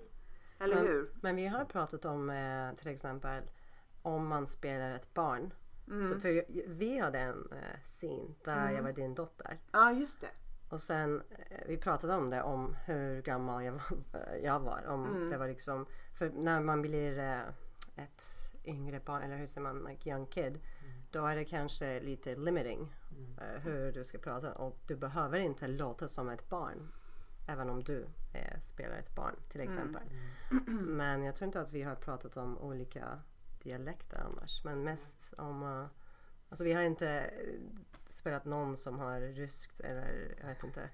Eller 0.60 0.76
Men- 0.76 0.86
hur? 0.88 1.10
Men 1.22 1.36
vi 1.36 1.48
har 1.48 1.66
pratat 1.66 2.06
om 2.06 2.30
eh, 2.30 2.74
till 2.76 2.88
exempel 2.88 3.44
om 4.02 4.28
man 4.28 4.48
spelar 4.48 4.92
ett 4.92 5.14
barn. 5.14 5.54
Mm. 5.88 6.06
Så 6.06 6.20
för 6.20 6.46
vi 6.80 7.00
hade 7.00 7.20
en 7.20 7.48
scen 7.84 8.36
där 8.44 8.72
jag 8.72 8.84
var 8.84 8.92
din 8.92 9.16
dotter. 9.16 9.58
Ja 9.72 9.92
just 9.92 10.22
det. 10.22 10.30
Och 10.70 10.82
sen 10.82 11.24
vi 11.68 11.78
pratade 11.78 12.14
om 12.16 12.30
det 12.30 12.42
om 12.42 12.76
hur 12.86 13.22
gammal 13.22 13.64
jag, 13.64 13.72
var- 13.74 14.36
jag 14.44 14.60
var. 14.60 14.86
Om 14.88 15.06
Mm. 15.06 15.30
det 15.30 15.38
var 15.38 15.48
liksom, 15.48 15.86
för 16.14 16.30
när 16.30 16.62
man 16.62 16.82
blir 16.82 17.20
ett 17.96 18.24
yngre 18.66 19.00
barn 19.06 19.22
eller 19.24 19.38
hur 19.38 19.48
säger 19.48 19.62
man, 19.74 19.84
like 19.90 20.10
young 20.10 20.26
kid. 20.26 20.60
Då 21.16 21.26
är 21.26 21.36
det 21.36 21.46
kanske 21.46 22.00
lite 22.00 22.36
limiting 22.36 22.96
eh, 23.42 23.62
hur 23.62 23.92
du 23.92 24.04
ska 24.04 24.18
prata 24.18 24.54
och 24.54 24.80
du 24.88 24.96
behöver 24.96 25.40
inte 25.40 25.68
låta 25.68 26.08
som 26.08 26.30
ett 26.30 26.50
barn. 26.50 26.92
Även 27.48 27.70
om 27.70 27.84
du 27.84 28.06
eh, 28.34 28.60
spelar 28.62 28.96
ett 28.96 29.16
barn 29.16 29.36
till 29.52 29.62
exempel. 29.62 30.02
Men 30.70 31.24
jag 31.24 31.36
tror 31.36 31.46
inte 31.46 31.62
att 31.62 31.72
vi 31.72 31.82
har 31.84 31.96
pratat 31.96 32.38
om 32.38 32.58
olika 32.58 33.20
dialekter 33.64 34.18
annars. 34.26 34.64
Men 34.64 34.84
mest 34.84 35.34
om... 35.38 35.64
eh, 35.64 35.86
alltså 36.50 36.64
vi 36.64 36.74
har 36.74 36.82
inte 36.82 37.30
spelat 38.08 38.46
någon 38.46 38.78
som 38.78 39.00
har 39.00 39.20
ryskt 39.20 39.80
eller 39.80 40.36
jag 40.42 40.48
vet 40.48 40.64
inte. 40.64 40.90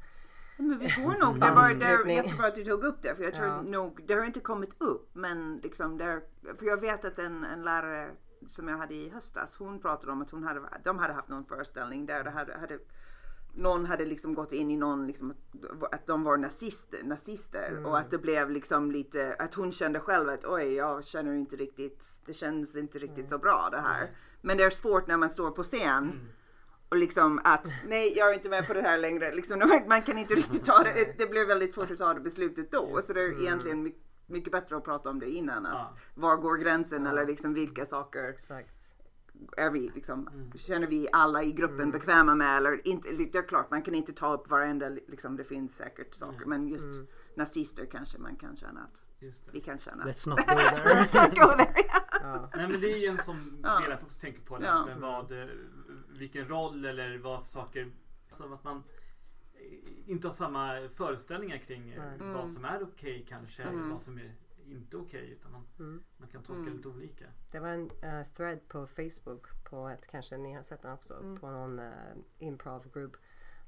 Men 0.57 0.79
vi 0.79 0.89
får 0.89 1.01
nog, 1.25 1.39
det 1.39 1.51
var, 1.51 1.69
är 1.69 2.07
jättebra 2.09 2.47
att 2.47 2.55
du 2.55 2.63
tog 2.65 2.83
upp 2.83 3.01
det 3.01 3.15
för 3.15 3.23
jag 3.23 3.33
tror 3.35 3.47
Ja. 3.47 3.61
nog, 3.61 4.03
det 4.07 4.13
har 4.13 4.25
inte 4.25 4.39
kommit 4.39 4.81
upp 4.81 5.09
men 5.15 5.57
liksom 5.63 5.97
det, 5.97 6.05
är- 6.05 6.55
för 6.55 6.65
jag 6.65 6.81
vet 6.81 7.05
att 7.05 7.17
en, 7.17 7.43
en 7.43 7.63
lärare 7.63 8.11
som 8.47 8.67
jag 8.67 8.77
hade 8.77 8.93
i 8.93 9.09
höstas 9.09 9.55
hon 9.57 9.79
pratade 9.79 10.11
om 10.11 10.21
att 10.21 10.31
hon 10.31 10.43
hade, 10.43 10.61
de 10.83 10.99
hade 10.99 11.13
haft 11.13 11.29
någon 11.29 11.45
föreställning 11.45 12.05
där 12.05 12.23
det 12.23 12.29
hade, 12.29 12.57
hade 12.57 12.79
någon 13.53 13.85
hade 13.85 14.05
liksom 14.05 14.33
gått 14.33 14.51
in 14.51 14.71
i 14.71 14.77
någon, 14.77 15.07
liksom, 15.07 15.33
att- 15.91 16.07
de 16.07 16.23
var 16.23 16.37
nazister, 16.37 17.03
nazister 17.03 17.81
och 17.85 17.97
att 17.99 18.11
det 18.11 18.17
blev 18.17 18.49
liksom 18.49 18.91
lite, 18.91 19.35
att 19.39 19.53
hon 19.53 19.71
kände 19.71 19.99
själv 19.99 20.29
att 20.29 20.45
oj 20.45 20.73
jag 20.73 21.05
känner 21.05 21.33
inte 21.33 21.55
riktigt, 21.55 22.05
det 22.25 22.33
känns 22.33 22.75
inte 22.75 22.99
riktigt 22.99 23.29
så 23.29 23.37
bra 23.37 23.69
det 23.71 23.81
här. 23.81 24.09
Men 24.41 24.57
det 24.57 24.63
är 24.63 24.69
svårt 24.69 25.07
när 25.07 25.17
man 25.17 25.29
står 25.29 25.51
på 25.51 25.63
scen 25.63 26.11
och 26.89 26.97
liksom 26.97 27.39
att 27.43 27.65
nej 27.87 28.13
jag 28.17 28.29
är 28.29 28.33
inte 28.33 28.49
med 28.49 28.67
på 28.67 28.73
det 28.73 28.81
här 28.81 28.97
längre. 28.97 29.31
Liksom, 29.35 29.59
man 29.89 30.01
kan 30.01 30.17
inte 30.17 30.35
riktigt 30.35 30.65
ta 30.65 30.83
det. 30.83 31.13
Det 31.17 31.27
blev 31.27 31.47
väldigt 31.47 31.73
svårt 31.73 31.91
att 31.91 31.97
ta 31.97 32.13
det 32.13 32.19
beslutet 32.19 32.71
då. 32.71 33.01
Så 33.07 33.13
det 33.13 33.21
är 33.21 33.41
egentligen 33.41 33.83
my- 33.83 33.95
mycket 34.31 34.51
bättre 34.51 34.77
att 34.77 34.83
prata 34.83 35.09
om 35.09 35.19
det 35.19 35.29
innan. 35.29 35.65
Att 35.65 35.73
Ja. 35.73 35.93
Var 36.15 36.35
går 36.37 36.57
gränsen 36.57 37.07
eller 37.07 37.25
liksom 37.25 37.53
vilka 37.53 37.85
saker 37.85 38.23
Exakt. 38.23 38.93
är 39.57 39.69
vi, 39.69 39.89
liksom, 39.95 40.29
känner 40.55 40.87
vi 40.87 41.07
alla 41.11 41.43
i 41.43 41.51
gruppen 41.51 41.91
bekväma 41.91 42.35
med? 42.35 42.57
Eller 42.57 42.87
inte, 42.87 43.11
det 43.11 43.35
är 43.35 43.47
klart 43.47 43.71
man 43.71 43.81
kan 43.81 43.95
inte 43.95 44.13
ta 44.13 44.33
upp 44.33 44.49
varenda, 44.49 44.89
liksom, 44.89 45.35
det 45.37 45.43
finns 45.43 45.75
säkert 45.75 46.13
saker. 46.13 46.45
Men 46.45 46.67
just 46.67 46.89
nazister 47.35 47.85
kanske 47.85 48.17
man 48.17 48.35
kan 48.35 48.55
känna 48.57 48.79
att 48.81 49.01
vi 49.51 49.61
kan 49.61 49.79
känna. 49.79 50.03
Let's 50.05 50.29
not 50.29 50.37
go 50.37 50.43
there. 50.55 50.93
Let's 51.03 51.27
not 51.27 51.39
go 51.39 51.47
there. 51.57 51.73
Ja. 52.23 52.49
Nej 52.55 52.67
men 52.69 52.81
det 52.81 52.91
är 52.93 52.97
ju 52.97 53.07
en 53.07 53.23
sån 53.23 53.59
Ja. 53.63 53.79
del 53.79 53.91
att 53.91 54.03
också 54.03 54.19
tänka 54.19 54.39
på. 54.45 54.57
Det, 54.57 54.65
Ja. 54.65 54.85
med 54.85 54.97
vad, 54.99 55.31
eh, 55.41 55.47
vilken 56.19 56.47
roll 56.47 56.85
eller 56.85 57.17
vad 57.17 57.47
saker. 57.47 57.91
Som 58.29 58.53
att 58.53 58.63
man 58.63 58.83
inte 60.05 60.27
har 60.27 60.33
samma 60.33 60.89
föreställningar 60.89 61.57
kring 61.57 61.95
Nej. 61.97 62.33
vad 62.33 62.49
som 62.49 62.65
är 62.65 62.83
okej 62.83 63.25
kanske. 63.29 63.63
Mm. 63.63 63.79
Eller 63.81 63.91
vad 63.93 64.01
som 64.01 64.17
är 64.17 64.35
inte 64.65 64.97
okej. 64.97 65.29
utan 65.29 65.51
man, 65.51 65.63
Mm. 65.79 66.03
man 66.17 66.27
kan 66.29 66.43
tolka 66.43 66.61
Mm. 66.61 66.75
lite 66.77 66.87
olika. 66.89 67.25
Det 67.51 67.59
var 67.59 67.67
en 67.69 67.89
eh, 68.01 68.23
thread 68.35 68.67
på 68.67 68.87
Facebook 68.87 69.63
på 69.69 69.87
ett, 69.89 70.07
kanske 70.07 70.37
ni 70.37 70.53
har 70.53 70.63
sett 70.63 70.81
den 70.81 70.93
också, 70.93 71.13
Mm. 71.13 71.39
på 71.39 71.49
någon 71.51 71.79
uh, 71.79 71.93
improv 72.39 72.91
group. 72.93 73.11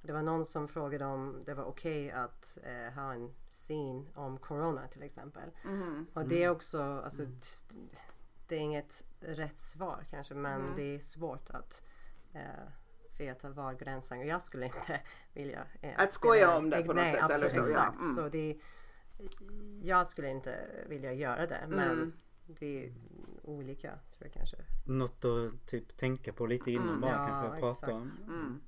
Det 0.01 0.13
var 0.13 0.21
någon 0.21 0.45
som 0.45 0.67
frågade 0.67 1.05
om 1.05 1.43
det 1.45 1.53
var 1.53 1.63
okej 1.63 2.11
att 2.11 2.57
eh, 2.63 2.93
ha 2.93 3.13
en 3.13 3.33
scen 3.49 4.07
om 4.15 4.37
corona 4.37 4.87
till 4.87 5.03
exempel. 5.03 5.49
Mhm. 5.65 6.05
Och 6.13 6.27
det 6.27 6.43
är 6.43 6.49
också, 6.49 6.81
alltså, 6.81 7.25
t- 7.25 7.77
det 8.47 8.55
är 8.55 8.59
inget 8.59 9.03
rätt 9.19 9.57
svar 9.57 10.05
kanske 10.09 10.33
men 10.33 10.61
Mm. 10.61 10.75
det 10.75 10.95
är 10.95 10.99
svårt 10.99 11.49
att 11.49 11.83
eh, 12.33 12.67
veta 13.17 13.49
var 13.49 13.73
gränsen 13.73 14.17
går. 14.17 14.27
Jag 14.27 14.41
skulle 14.41 14.65
inte 14.65 15.01
vilja 15.33 15.65
eh, 15.81 15.93
Att 15.97 16.13
skoja 16.13 16.57
om 16.57 16.69
det 16.69 16.81
på 16.81 16.87
något 16.87 16.95
Nej, 16.95 17.13
sätt, 17.13 17.31
eller 17.31 17.45
absolut, 17.45 17.67
så, 17.67 17.71
ja. 17.73 17.77
Exakt. 17.79 18.01
Mm. 18.01 18.15
Så 18.15 18.29
det, 18.29 18.57
jag 19.81 20.07
skulle 20.07 20.29
inte 20.29 20.67
vilja 20.89 21.13
göra 21.13 21.47
det 21.47 21.65
men 21.69 21.91
Mm. 21.91 22.11
det 22.47 22.85
är 22.85 22.93
olika 23.43 23.87
tror 23.89 23.99
jag 24.19 24.33
kanske. 24.33 24.57
Något 24.85 25.25
att 25.25 25.67
typ 25.67 25.97
tänka 25.97 26.33
på 26.33 26.45
lite 26.45 26.71
innan 26.71 26.87
Mm. 26.89 27.01
bara 27.01 27.11
Ja, 27.11 27.27
kanske 27.27 27.59
prata 27.59 27.93
om. 27.93 28.11
Mm. 28.27 28.61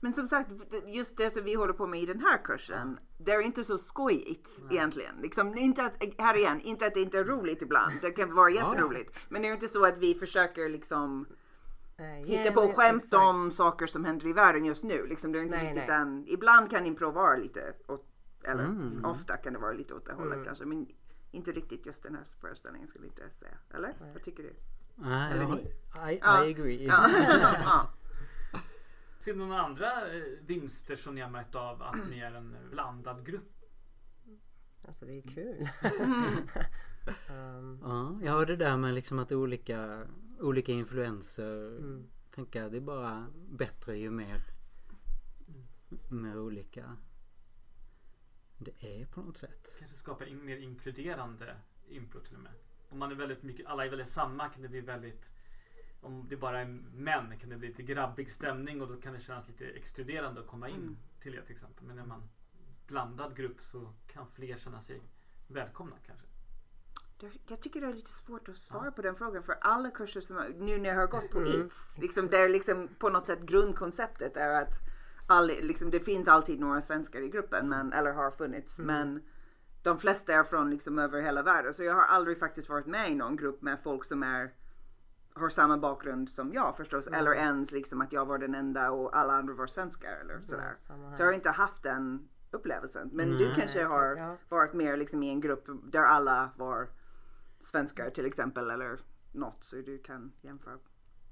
Men 0.00 0.14
som 0.14 0.28
sagt, 0.28 0.50
just 0.86 1.16
det 1.16 1.30
som 1.30 1.44
vi 1.44 1.54
håller 1.54 1.72
på 1.72 1.86
med 1.86 2.00
i 2.02 2.06
den 2.06 2.20
här 2.20 2.38
kursen, 2.44 2.98
det 3.18 3.32
är 3.32 3.40
inte 3.40 3.64
så 3.64 3.78
skojigt 3.78 4.60
egentligen. 4.70 5.14
Liksom, 5.22 5.56
inte 5.56 5.84
att, 5.84 5.92
här 6.18 6.36
igen, 6.36 6.60
inte 6.60 6.86
att 6.86 6.94
det 6.94 7.00
inte 7.00 7.18
är 7.18 7.24
roligt 7.24 7.62
ibland. 7.62 7.92
Det 8.02 8.10
kan 8.10 8.34
vara 8.34 8.50
jätteroligt. 8.50 9.16
Men 9.28 9.42
det 9.42 9.48
är 9.48 9.52
inte 9.52 9.68
så 9.68 9.84
att 9.86 9.98
vi 9.98 10.14
försöker 10.14 10.68
liksom 10.68 11.26
Eh, 11.96 12.04
hitta 12.04 12.52
på 12.52 12.72
skämt 12.72 13.02
exakt. 13.02 13.14
om 13.22 13.50
saker 13.50 13.86
som 13.86 14.04
händer 14.04 14.26
i 14.26 14.32
världen 14.32 14.64
just 14.64 14.84
nu. 14.84 15.06
Liksom, 15.06 15.32
det 15.32 15.38
är 15.38 15.42
inte 15.42 15.56
Nej, 15.56 15.64
riktigt 15.66 15.88
nej. 15.88 15.98
den, 15.98 16.24
ibland 16.28 16.70
kan 16.70 16.86
improv 16.86 17.14
vara 17.14 17.36
lite 17.36 17.74
åt, 17.88 18.06
eller 18.44 18.64
Mm. 18.64 19.04
ofta 19.04 19.36
kan 19.36 19.52
det 19.52 19.58
vara 19.58 19.72
lite 19.72 19.94
åt 19.94 20.06
det 20.06 20.12
hållet 20.12 20.32
Mm. 20.34 20.44
kanske. 20.44 20.64
Men 20.64 20.86
inte 21.30 21.52
riktigt 21.52 21.86
just 21.86 22.02
den 22.02 22.14
här 22.14 22.24
föreställningen 22.40 22.88
skulle 22.88 23.04
jag 23.06 23.10
inte 23.12 23.30
säga. 23.38 23.58
Eller? 23.74 23.94
Vad 24.12 24.22
tycker 24.22 24.42
du? 24.42 24.54
Nej, 24.94 25.32
Eller 25.32 25.42
jag, 25.42 25.50
ni? 25.54 25.60
I, 26.14 26.18
Ja. 26.22 26.44
I 26.44 26.50
agree. 26.50 26.86
Ja. 26.86 27.08
ja. 27.64 27.88
Ser 29.18 29.32
du 29.32 29.38
några 29.38 29.60
andra 29.62 30.14
eh, 30.16 30.22
vinster 30.46 30.96
som 30.96 31.14
ni 31.14 31.20
har 31.20 31.30
märkt 31.30 31.54
av 31.54 31.82
att 31.82 32.08
ni 32.10 32.18
är 32.20 32.34
en 32.34 32.56
blandad 32.70 33.26
grupp? 33.26 33.50
Alltså 34.86 35.04
det 35.06 35.18
är 35.18 35.22
kul. 35.22 35.68
Um, 37.30 37.80
Ja, 37.82 38.18
ja 38.22 38.44
det 38.44 38.56
där 38.56 38.76
med 38.76 38.94
liksom 38.94 39.18
att 39.18 39.32
olika, 39.32 40.00
olika 40.40 40.72
influenser 40.72 41.78
mm. 41.78 42.06
tänker 42.30 42.62
jag 42.62 42.72
det 42.72 42.76
är 42.76 42.80
bara 42.80 43.26
bättre 43.48 43.96
ju 43.96 44.10
mer 44.10 44.44
mer 46.08 46.38
olika 46.38 46.96
det 48.58 49.00
är 49.00 49.06
på 49.06 49.20
något 49.20 49.36
sätt. 49.36 49.76
Kanske 49.78 49.98
skapa 49.98 50.26
in, 50.26 50.44
mer 50.44 50.56
inkluderande 50.56 51.56
impro 51.88 52.20
till 52.20 52.36
och 52.36 52.42
med. 52.42 52.52
Om 52.88 52.98
man 52.98 53.10
är 53.10 53.14
väldigt 53.14 53.42
mycket, 53.42 53.66
alla 53.66 53.86
är 53.86 53.90
väldigt 53.90 54.08
samma 54.08 54.48
kan 54.48 54.62
det 54.62 54.68
bli 54.68 54.80
väldigt 54.80 55.24
om 56.00 56.26
det 56.28 56.36
bara 56.36 56.60
är 56.60 56.66
män 56.94 57.38
kan 57.38 57.50
det 57.50 57.56
bli 57.56 57.68
lite 57.68 57.82
grabbig 57.82 58.30
stämning 58.30 58.82
och 58.82 58.88
då 58.88 59.00
kan 59.00 59.12
det 59.12 59.20
kännas 59.20 59.48
lite 59.48 59.66
exkluderande 59.66 60.40
att 60.40 60.46
komma 60.46 60.68
in 60.68 60.74
Mm. 60.74 60.96
till 61.20 61.32
det 61.32 61.42
till 61.42 61.54
exempel. 61.54 61.84
Men 61.84 61.96
när 61.96 62.06
man 62.06 62.22
blandad 62.86 63.36
grupp 63.36 63.62
så 63.62 63.92
kan 64.06 64.26
fler 64.30 64.58
känna 64.58 64.82
sig 64.82 65.00
välkomna 65.48 65.96
kanske. 66.06 66.26
Det- 67.32 67.50
Jag 67.50 67.60
tycker 67.60 67.80
det 67.80 67.86
är 67.86 67.92
lite 67.92 68.10
svårt 68.10 68.48
att 68.48 68.56
svara 68.58 68.90
på 68.90 69.02
den 69.02 69.14
frågan 69.16 69.42
för 69.42 69.56
alla 69.60 69.90
kurser 69.90 70.20
som 70.20 70.36
nu 70.58 70.78
när 70.78 70.88
jag 70.88 70.96
har 70.96 71.06
gått 71.06 71.30
på 71.30 71.38
Mm. 71.38 71.50
ITS, 71.66 71.98
liksom, 71.98 72.28
där 72.28 72.48
liksom 72.48 72.88
på 72.98 73.08
något 73.08 73.26
sätt 73.26 73.40
grundkonceptet 73.40 74.36
är 74.36 74.62
att 74.62 74.74
all, 75.28 75.46
liksom, 75.46 75.90
det 75.90 76.00
finns 76.00 76.28
alltid 76.28 76.60
några 76.60 76.80
svenskar 76.82 77.20
i 77.20 77.28
gruppen, 77.28 77.68
men, 77.68 77.92
eller 77.92 78.12
har 78.12 78.30
funnits, 78.30 78.78
men 78.78 79.22
de 79.82 79.98
flesta 79.98 80.32
är 80.34 80.44
från 80.44 80.70
liksom 80.70 80.98
över 80.98 81.20
hela 81.22 81.42
världen. 81.42 81.74
Så 81.74 81.82
jag 81.82 81.94
har 81.94 82.02
aldrig 82.16 82.38
faktiskt 82.38 82.68
varit 82.68 82.86
med 82.86 83.10
i 83.10 83.14
någon 83.14 83.36
grupp 83.36 83.62
med 83.62 83.78
folk 83.82 84.04
som 84.04 84.22
är 84.22 84.54
har 85.36 85.48
samma 85.48 85.78
bakgrund 85.78 86.30
som 86.30 86.52
jag 86.52 86.76
förstås. 86.76 87.06
Eller 87.06 87.32
ens 87.34 87.72
liksom 87.72 88.00
att 88.00 88.12
jag 88.12 88.26
var 88.26 88.38
den 88.38 88.54
enda 88.54 88.90
och 88.90 89.16
alla 89.16 89.32
andra 89.32 89.54
var 89.54 89.66
svenskar 89.66 90.12
eller 90.20 90.40
sådär. 90.40 90.74
samma 90.78 91.08
här. 91.08 91.14
Så 91.16 91.22
jag 91.22 91.26
har 91.26 91.32
inte 91.32 91.50
haft 91.50 91.82
den 91.82 92.28
upplevelsen. 92.50 93.10
Men 93.12 93.30
du 93.30 93.44
Nej. 93.46 93.52
kanske 93.56 93.84
har 93.84 94.16
Ja. 94.16 94.36
varit 94.48 94.72
mer 94.74 94.96
liksom 94.96 95.22
i 95.22 95.28
en 95.30 95.40
grupp 95.40 95.64
där 95.92 96.00
alla 96.02 96.50
var 96.56 96.88
svenskar 97.64 98.10
till 98.10 98.26
exempel 98.26 98.70
eller 98.70 99.00
något 99.32 99.64
så 99.64 99.76
du 99.76 99.98
kan 99.98 100.32
jämföra 100.40 100.78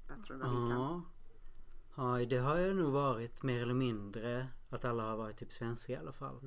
bättre 0.07 0.33
än 0.33 0.39
vad 0.39 0.49
vi 0.49 0.69
kan. 0.69 0.79
Ja. 0.79 1.01
ja, 1.95 2.25
det 2.25 2.37
har 2.37 2.57
ju 2.57 2.73
nog 2.73 2.91
varit 2.91 3.43
mer 3.43 3.61
eller 3.61 3.73
mindre 3.73 4.47
att 4.69 4.85
alla 4.85 5.03
har 5.03 5.17
varit 5.17 5.37
typ 5.37 5.51
svenska 5.51 5.93
i 5.93 5.95
alla 5.95 6.13
fall. 6.13 6.39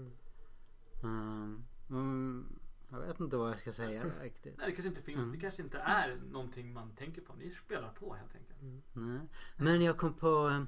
Mm. 1.02 1.64
Mm, 1.90 2.59
jag 2.90 3.00
vet 3.00 3.21
inte 3.21 3.37
vad 3.37 3.50
jag 3.50 3.59
ska 3.59 3.73
säga 3.73 4.05
riktigt. 4.23 4.59
Nej, 4.59 4.71
det 4.71 4.73
kanske 4.73 4.88
inte 4.88 5.02
finns, 5.02 5.33
det 5.33 5.38
kanske 5.38 5.62
inte 5.62 5.78
är 5.78 6.16
någonting 6.31 6.73
man 6.73 6.95
tänker 6.95 7.23
på. 7.23 7.35
Ni 7.35 7.55
spelar 7.64 7.93
på 7.93 8.14
helt 8.14 8.35
enkelt. 8.35 8.85
Nej. 8.93 9.21
Men 9.57 9.83
jag 9.83 9.97
kom 9.97 10.14
på, 10.14 10.49
eh, 10.49 10.62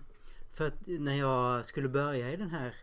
för 0.52 0.66
att 0.66 0.86
när 0.86 1.14
jag 1.14 1.64
skulle 1.64 1.88
börja 1.88 2.32
i 2.32 2.36
den 2.36 2.50
här, 2.50 2.74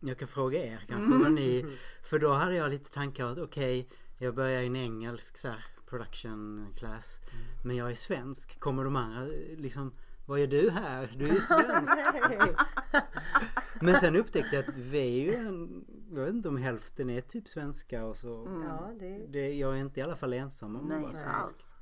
jag 0.00 0.18
kan 0.18 0.28
fråga 0.28 0.64
er 0.64 0.84
kanske 0.88 1.18
vad 1.18 1.32
ni, 1.32 1.66
för 2.02 2.18
då 2.18 2.32
hade 2.32 2.54
jag 2.54 2.70
lite 2.70 2.90
tankar 2.90 3.26
att 3.26 3.38
okej, 3.38 3.88
jag 4.18 4.34
börjar 4.34 4.62
i 4.62 4.66
en 4.66 4.76
engelsk 4.76 5.36
så 5.36 5.48
här, 5.48 5.64
production 5.86 6.72
class, 6.76 7.20
men 7.64 7.76
jag 7.76 7.90
är 7.90 7.94
svensk, 7.94 8.60
kommer 8.60 8.84
de 8.84 8.96
andra 8.96 9.20
liksom, 9.56 9.92
vad 10.26 10.40
gör 10.40 10.46
du 10.46 10.70
här? 10.70 11.14
Du 11.18 11.24
är 11.24 11.34
ju 11.34 11.40
svensk. 11.40 11.92
Men 13.80 13.94
sen 13.94 14.16
upptäckte 14.16 14.56
jag 14.56 14.68
att 14.68 14.76
vi 14.76 14.98
är 14.98 15.24
ju 15.24 15.34
en, 15.34 15.84
jag 16.10 16.24
vet 16.24 16.34
inte 16.34 16.48
om 16.48 16.56
hälften 16.56 17.10
är 17.10 17.20
typ 17.20 17.48
svenska 17.48 18.04
och 18.04 18.16
så. 18.16 18.62
Ja, 18.68 18.92
det, 19.00 19.26
Det, 19.26 19.54
jag 19.54 19.74
är 19.74 19.80
inte 19.80 20.00
i 20.00 20.02
alla 20.02 20.16
fall 20.16 20.32
ensam 20.32 20.76
om 20.76 20.92
att 20.92 21.02
vara 21.02 21.12
svensk. 21.12 21.26
alls. 21.26 21.72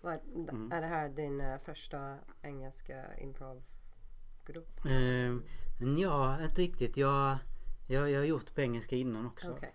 vad, 0.00 0.14
är 0.72 0.80
det 0.80 0.86
här 0.86 1.08
din 1.08 1.40
eh, 1.40 1.58
första 1.58 2.18
engelska 2.42 3.16
improvgrupp? 3.18 4.84
Eh, 4.86 5.34
ja, 5.98 6.42
inte 6.42 6.62
riktigt. 6.62 6.96
Jag, 6.96 7.36
jag, 7.86 8.10
jag 8.10 8.18
har 8.18 8.26
gjort 8.26 8.54
på 8.54 8.60
engelska 8.60 8.96
innan 8.96 9.26
också. 9.26 9.52
Okej. 9.52 9.74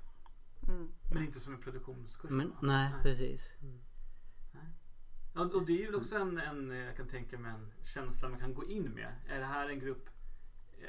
Mm. 0.70 0.92
Men 1.12 1.24
inte 1.24 1.40
som 1.40 1.54
en 1.54 1.62
produktionskurs. 1.62 2.32
Men 2.32 2.50
va? 2.50 2.56
nej, 2.62 2.92
precis. 3.04 3.56
Ja, 5.34 5.42
och 5.42 5.66
det 5.66 5.74
är 5.74 5.88
ju 5.92 5.96
också 5.96 6.18
en, 6.18 6.38
en, 6.38 6.70
jag 6.70 6.96
kan 6.98 7.08
tänka 7.08 7.38
mig 7.38 7.52
en 7.52 7.72
känsla 7.86 8.30
man 8.30 8.40
kan 8.40 8.54
gå 8.54 8.66
in 8.66 8.84
med. 8.84 9.14
Är 9.28 9.40
det 9.40 9.46
här 9.46 9.70
en 9.70 9.80
grupp, 9.80 10.10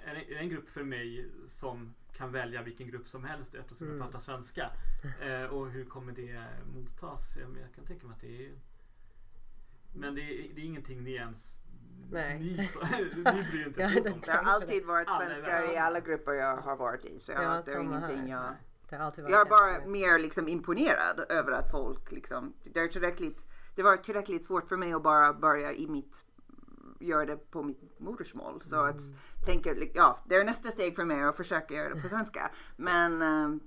är 0.07 0.15
det 0.15 0.21
är 0.21 0.35
det 0.35 0.41
en 0.41 0.49
grupp 0.49 0.69
för 0.69 0.85
mig 0.85 1.31
som 1.47 1.95
kan 2.13 2.33
välja 2.33 2.63
vilken 2.63 2.87
grupp 2.89 3.09
som 3.09 3.25
helst 3.25 3.55
eftersom 3.55 3.89
jag 3.89 3.99
pratar 4.01 4.21
svenska? 4.21 4.71
Eh, 5.21 5.45
och 5.45 5.71
hur 5.71 5.85
kommer 5.85 6.13
det 6.13 6.47
mottas? 6.75 7.37
Ja, 7.37 7.49
men 7.49 7.61
Jag 7.63 7.75
kan 7.75 7.85
tänka 7.85 8.07
mig 8.07 8.15
att 8.15 8.21
det 8.21 8.47
är 8.47 8.53
Men 9.93 10.15
det 10.15 10.23
är, 10.23 10.55
det 10.55 10.61
är 10.61 10.65
ingenting 10.65 11.03
ni 11.05 11.13
ens 11.13 11.55
Nej. 12.11 12.39
Ni, 12.39 12.45
ni 12.47 13.61
er 13.61 13.67
inte 13.67 13.81
Ja, 13.83 13.91
ett 13.97 14.05
dugg 14.05 14.05
det- 14.05 14.11
om. 14.13 14.21
Det 14.21 14.33
har 14.33 14.53
alltid 14.55 14.87
varit 14.87 15.09
svenskar 15.09 15.73
i 15.75 15.77
alla 15.77 16.01
grupper 16.01 16.33
jag 16.33 16.57
har 16.57 16.77
varit 16.77 17.05
i. 17.05 17.19
Så 17.19 17.33
jag, 17.33 17.43
Ja, 17.45 17.63
det 17.65 17.73
är 17.73 17.81
ingenting 17.83 18.29
jag... 18.29 18.55
Det 18.91 18.97
har 18.97 19.05
alltid 19.05 19.25
varit 19.25 19.33
Jag 19.33 19.47
är 19.47 19.51
bara 19.51 19.87
mer 19.87 20.19
liksom 20.19 20.49
imponerad 20.49 21.25
över 21.29 21.53
att 21.53 21.71
folk 21.71 22.13
liksom, 22.13 22.55
det 22.65 22.81
är 22.81 22.89
tillräckligt, 22.89 23.47
det 23.75 23.83
var 23.83 23.97
tillräckligt 23.97 24.45
svårt 24.45 24.69
för 24.69 24.77
mig 24.77 24.93
att 24.93 25.03
bara 25.03 25.33
börja 25.33 25.73
i 25.73 25.89
mitt, 25.89 26.25
göra 27.01 27.27
det 27.27 27.51
på 27.51 27.63
mitt 27.63 28.01
modersmål. 28.01 28.63
Så 28.63 28.81
att 28.81 29.01
tänka, 29.47 29.75
ja, 29.95 30.19
det 30.29 30.37
är 30.37 30.45
nästa 30.45 30.71
steg 30.71 30.97
för 30.97 31.05
mig 31.05 31.23
att 31.23 31.37
försöka 31.37 31.75
göra 31.75 31.95
det 31.95 32.03
på 32.03 32.09
svenska. 32.15 32.51
Men, 32.77 33.23
ehm, 33.23 33.61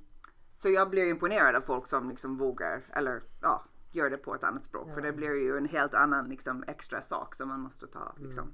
så 0.56 0.70
jag 0.70 0.90
blir 0.90 1.06
imponerad 1.06 1.56
av 1.56 1.62
folk 1.62 1.88
som 1.88 2.10
liksom 2.10 2.38
vågar, 2.38 2.82
eller 2.90 3.22
ja, 3.42 3.66
gör 3.92 4.10
det 4.10 4.18
på 4.18 4.36
ett 4.36 4.44
annat 4.44 4.64
språk. 4.64 4.94
För 4.94 5.02
det 5.02 5.14
blir 5.14 5.36
ju 5.36 5.58
en 5.58 5.66
helt 5.66 5.94
annan 5.94 6.30
liksom 6.30 6.64
extra 6.68 7.02
sak 7.02 7.36
som 7.36 7.48
man 7.48 7.60
måste 7.60 7.88
ta 7.88 8.14
liksom. 8.18 8.54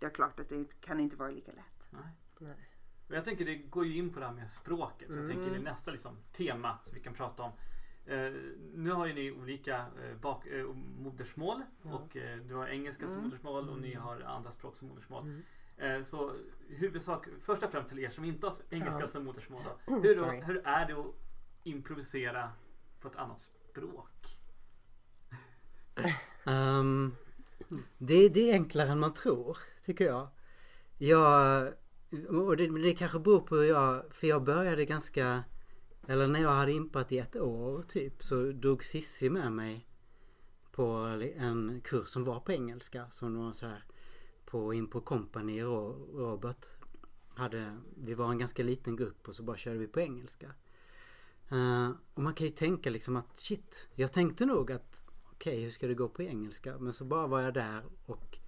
Det 0.00 0.06
är 0.06 0.10
klart 0.10 0.40
att 0.40 0.48
det 0.48 0.80
kan 0.80 1.00
inte 1.00 1.16
vara 1.16 1.30
lika 1.30 1.52
lätt. 1.52 1.86
Nej. 1.90 2.02
Nej. 2.38 2.73
Och 3.08 3.14
jag 3.14 3.24
tänker 3.24 3.44
det 3.44 3.54
går 3.54 3.86
ju 3.86 3.96
in 3.96 4.12
på 4.12 4.20
det 4.20 4.26
här 4.26 4.32
med 4.32 4.52
språket. 4.52 5.08
Så 5.08 5.14
jag 5.18 5.28
tänker 5.28 5.50
det 5.50 5.56
är 5.56 5.60
nästa 5.60 5.90
liksom, 5.90 6.16
tema 6.32 6.78
som 6.84 6.94
vi 6.94 7.00
kan 7.00 7.14
prata 7.14 7.42
om. 7.42 7.52
Eh, 8.06 8.32
nu 8.74 8.90
har 8.90 9.06
ju 9.06 9.14
ni 9.14 9.32
olika 9.32 9.76
eh, 9.76 10.16
bak, 10.20 10.46
eh, 10.46 10.66
modersmål. 10.98 11.62
Och 11.82 12.16
eh, 12.16 12.38
du 12.38 12.54
har 12.54 12.66
engelska 12.66 13.06
som 13.06 13.16
modersmål 13.24 13.68
och 13.68 13.78
ni 13.80 13.94
har 13.94 14.20
andra 14.20 14.52
språk 14.52 14.76
som 14.76 14.88
modersmål. 14.88 15.42
Eh, 15.76 16.02
så 16.02 16.32
huvudsak, 16.68 17.26
först 17.42 17.62
och 17.62 17.70
främst 17.70 17.88
till 17.88 17.98
er 17.98 18.10
som 18.10 18.24
inte 18.24 18.46
har 18.46 18.54
engelska 18.70 19.00
Ja. 19.00 19.08
som 19.08 19.24
modersmål. 19.24 19.62
Då. 19.86 19.94
Hur, 19.94 20.14
Sorry. 20.14 20.40
hur 20.40 20.66
är 20.66 20.86
det 20.86 20.92
att 21.00 21.14
improvisera 21.62 22.52
på 23.00 23.08
ett 23.08 23.16
annat 23.16 23.42
språk? 23.42 24.38
Ehm, 26.44 27.12
det, 27.98 28.28
det 28.28 28.50
är 28.50 28.54
enklare 28.54 28.88
än 28.88 29.00
man 29.00 29.14
tror, 29.14 29.58
tycker 29.84 30.04
jag. 30.06 30.28
Jag 30.98 31.68
och 32.28 32.56
det, 32.56 32.82
det 32.82 32.94
kanske 32.94 33.18
beror 33.18 33.40
på 33.40 33.56
hur 33.56 33.64
jag, 33.64 34.02
för 34.10 34.26
jag 34.26 34.44
började 34.44 34.84
ganska, 34.84 35.44
eller 36.06 36.26
när 36.26 36.42
jag 36.42 36.50
hade 36.50 36.72
impat 36.72 37.12
i 37.12 37.18
ett 37.18 37.36
år 37.36 37.82
typ, 37.82 38.22
så 38.22 38.52
drog 38.52 38.84
Sissi 38.84 39.30
med 39.30 39.52
mig 39.52 39.86
på 40.72 40.84
en 41.36 41.80
kurs 41.84 42.08
som 42.08 42.24
var 42.24 42.40
på 42.40 42.52
engelska, 42.52 43.10
som 43.10 43.38
var 43.38 43.52
så 43.52 43.66
här 43.66 43.84
på 44.44 44.74
Impro 44.74 45.00
Company 45.00 45.62
och 45.62 46.18
Robert 46.18 46.66
hade, 47.28 47.78
vi 47.96 48.14
var 48.14 48.30
en 48.30 48.38
ganska 48.38 48.62
liten 48.62 48.96
grupp 48.96 49.28
och 49.28 49.34
så 49.34 49.42
bara 49.42 49.56
körde 49.56 49.78
vi 49.78 49.86
på 49.86 50.00
engelska. 50.00 50.46
Uh, 51.52 51.90
och 52.14 52.22
man 52.22 52.34
kan 52.34 52.46
ju 52.46 52.52
tänka 52.52 52.90
liksom 52.90 53.16
att 53.16 53.38
shit, 53.38 53.88
jag 53.94 54.12
tänkte 54.12 54.46
nog 54.46 54.72
att 54.72 55.04
okej 55.32 55.62
hur 55.62 55.70
ska 55.70 55.86
det 55.86 55.94
gå 55.94 56.08
på 56.08 56.22
engelska? 56.22 56.78
Men 56.78 56.92
så 56.92 57.04
bara 57.04 57.26
var 57.26 57.40
jag 57.40 57.54
där 57.54 57.82
och 58.06 58.38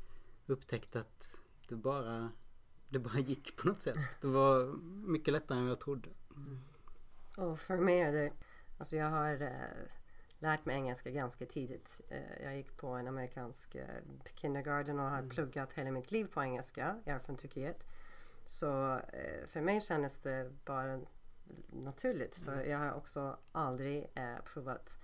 upptäckte 0.46 1.00
att 1.00 1.40
det 1.68 1.76
bara, 1.76 2.30
det 2.88 2.98
bara 2.98 3.18
gick 3.18 3.56
på 3.56 3.68
något 3.68 3.80
sätt. 3.80 3.96
Det 4.20 4.26
var 4.26 4.66
mycket 5.06 5.32
lättare 5.32 5.58
än 5.58 5.66
jag 5.66 5.80
trodde. 5.80 6.08
Och 7.36 7.58
för 7.58 7.76
mig 7.76 8.00
är 8.00 8.12
det, 8.12 8.32
alltså 8.78 8.96
jag 8.96 9.10
har 9.10 9.42
eh, 9.42 9.50
lärt 10.38 10.64
mig 10.64 10.76
engelska 10.76 11.10
ganska 11.10 11.46
tidigt. 11.46 12.00
Eh, 12.08 12.42
jag 12.42 12.56
gick 12.56 12.76
på 12.76 12.88
en 12.88 13.08
amerikansk 13.08 13.74
eh, 13.74 13.84
kindergarten 14.34 14.98
och 14.98 15.10
har 15.10 15.28
pluggat 15.28 15.72
hela 15.72 15.90
mitt 15.90 16.12
liv 16.12 16.24
på 16.24 16.42
engelska. 16.42 17.02
Jag 17.04 17.16
är 17.16 17.20
från 17.20 17.36
Turkiet. 17.36 17.84
Så 18.44 18.92
eh, 18.92 19.46
för 19.46 19.60
mig 19.60 19.80
kändes 19.80 20.18
det 20.18 20.52
bara 20.64 21.00
naturligt. 21.70 22.36
För 22.36 22.64
jag 22.64 22.78
har 22.78 22.92
också 22.92 23.38
aldrig 23.52 24.06
eh, 24.14 24.36
provat 24.44 24.98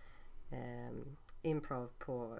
eh, 0.51 0.97
improv 1.42 1.90
på 1.99 2.38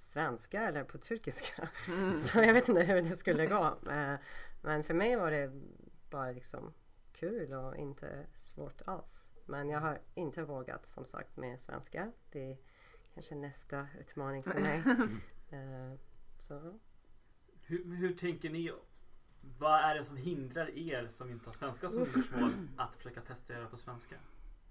svenska 0.00 0.62
eller 0.62 0.84
på 0.84 0.98
turkiska. 0.98 1.68
Så 2.14 2.38
jag 2.38 2.54
vet 2.54 2.68
inte 2.68 2.82
hur 2.82 3.02
det 3.02 3.16
skulle 3.16 3.46
gå. 3.46 3.78
Eh, 3.90 4.14
men 4.60 4.84
för 4.84 4.94
mig 4.94 5.16
var 5.16 5.30
det 5.30 5.52
bara 6.10 6.30
liksom 6.30 6.72
kul 7.12 7.52
och 7.52 7.76
inte 7.76 8.26
svårt 8.34 8.82
alls. 8.86 9.28
Men 9.46 9.68
jag 9.68 9.80
har 9.80 10.00
inte 10.14 10.42
vågat 10.42 10.86
som 10.86 11.04
sagt 11.04 11.36
med 11.36 11.60
svenska. 11.60 12.12
Det 12.30 12.52
är 12.52 12.58
kanske 13.14 13.34
nästa 13.34 13.86
utmaning 14.00 14.42
för 14.42 14.60
mig. 14.60 14.82
Eh, 15.52 15.98
så 16.38 16.78
Hur, 17.62 17.96
hur 17.96 18.14
tänker 18.16 18.50
ni? 18.50 18.72
Vad 19.58 19.80
är 19.80 19.94
det 19.94 20.04
som 20.04 20.16
hindrar 20.16 20.78
er 20.78 21.08
som 21.08 21.30
inte 21.30 21.46
har 21.46 21.52
svenska 21.52 21.90
som 21.90 21.98
modersmål 21.98 22.68
att 22.76 22.96
försöka 22.96 23.20
testa 23.20 23.54
er 23.54 23.66
på 23.66 23.76
svenska? 23.76 24.16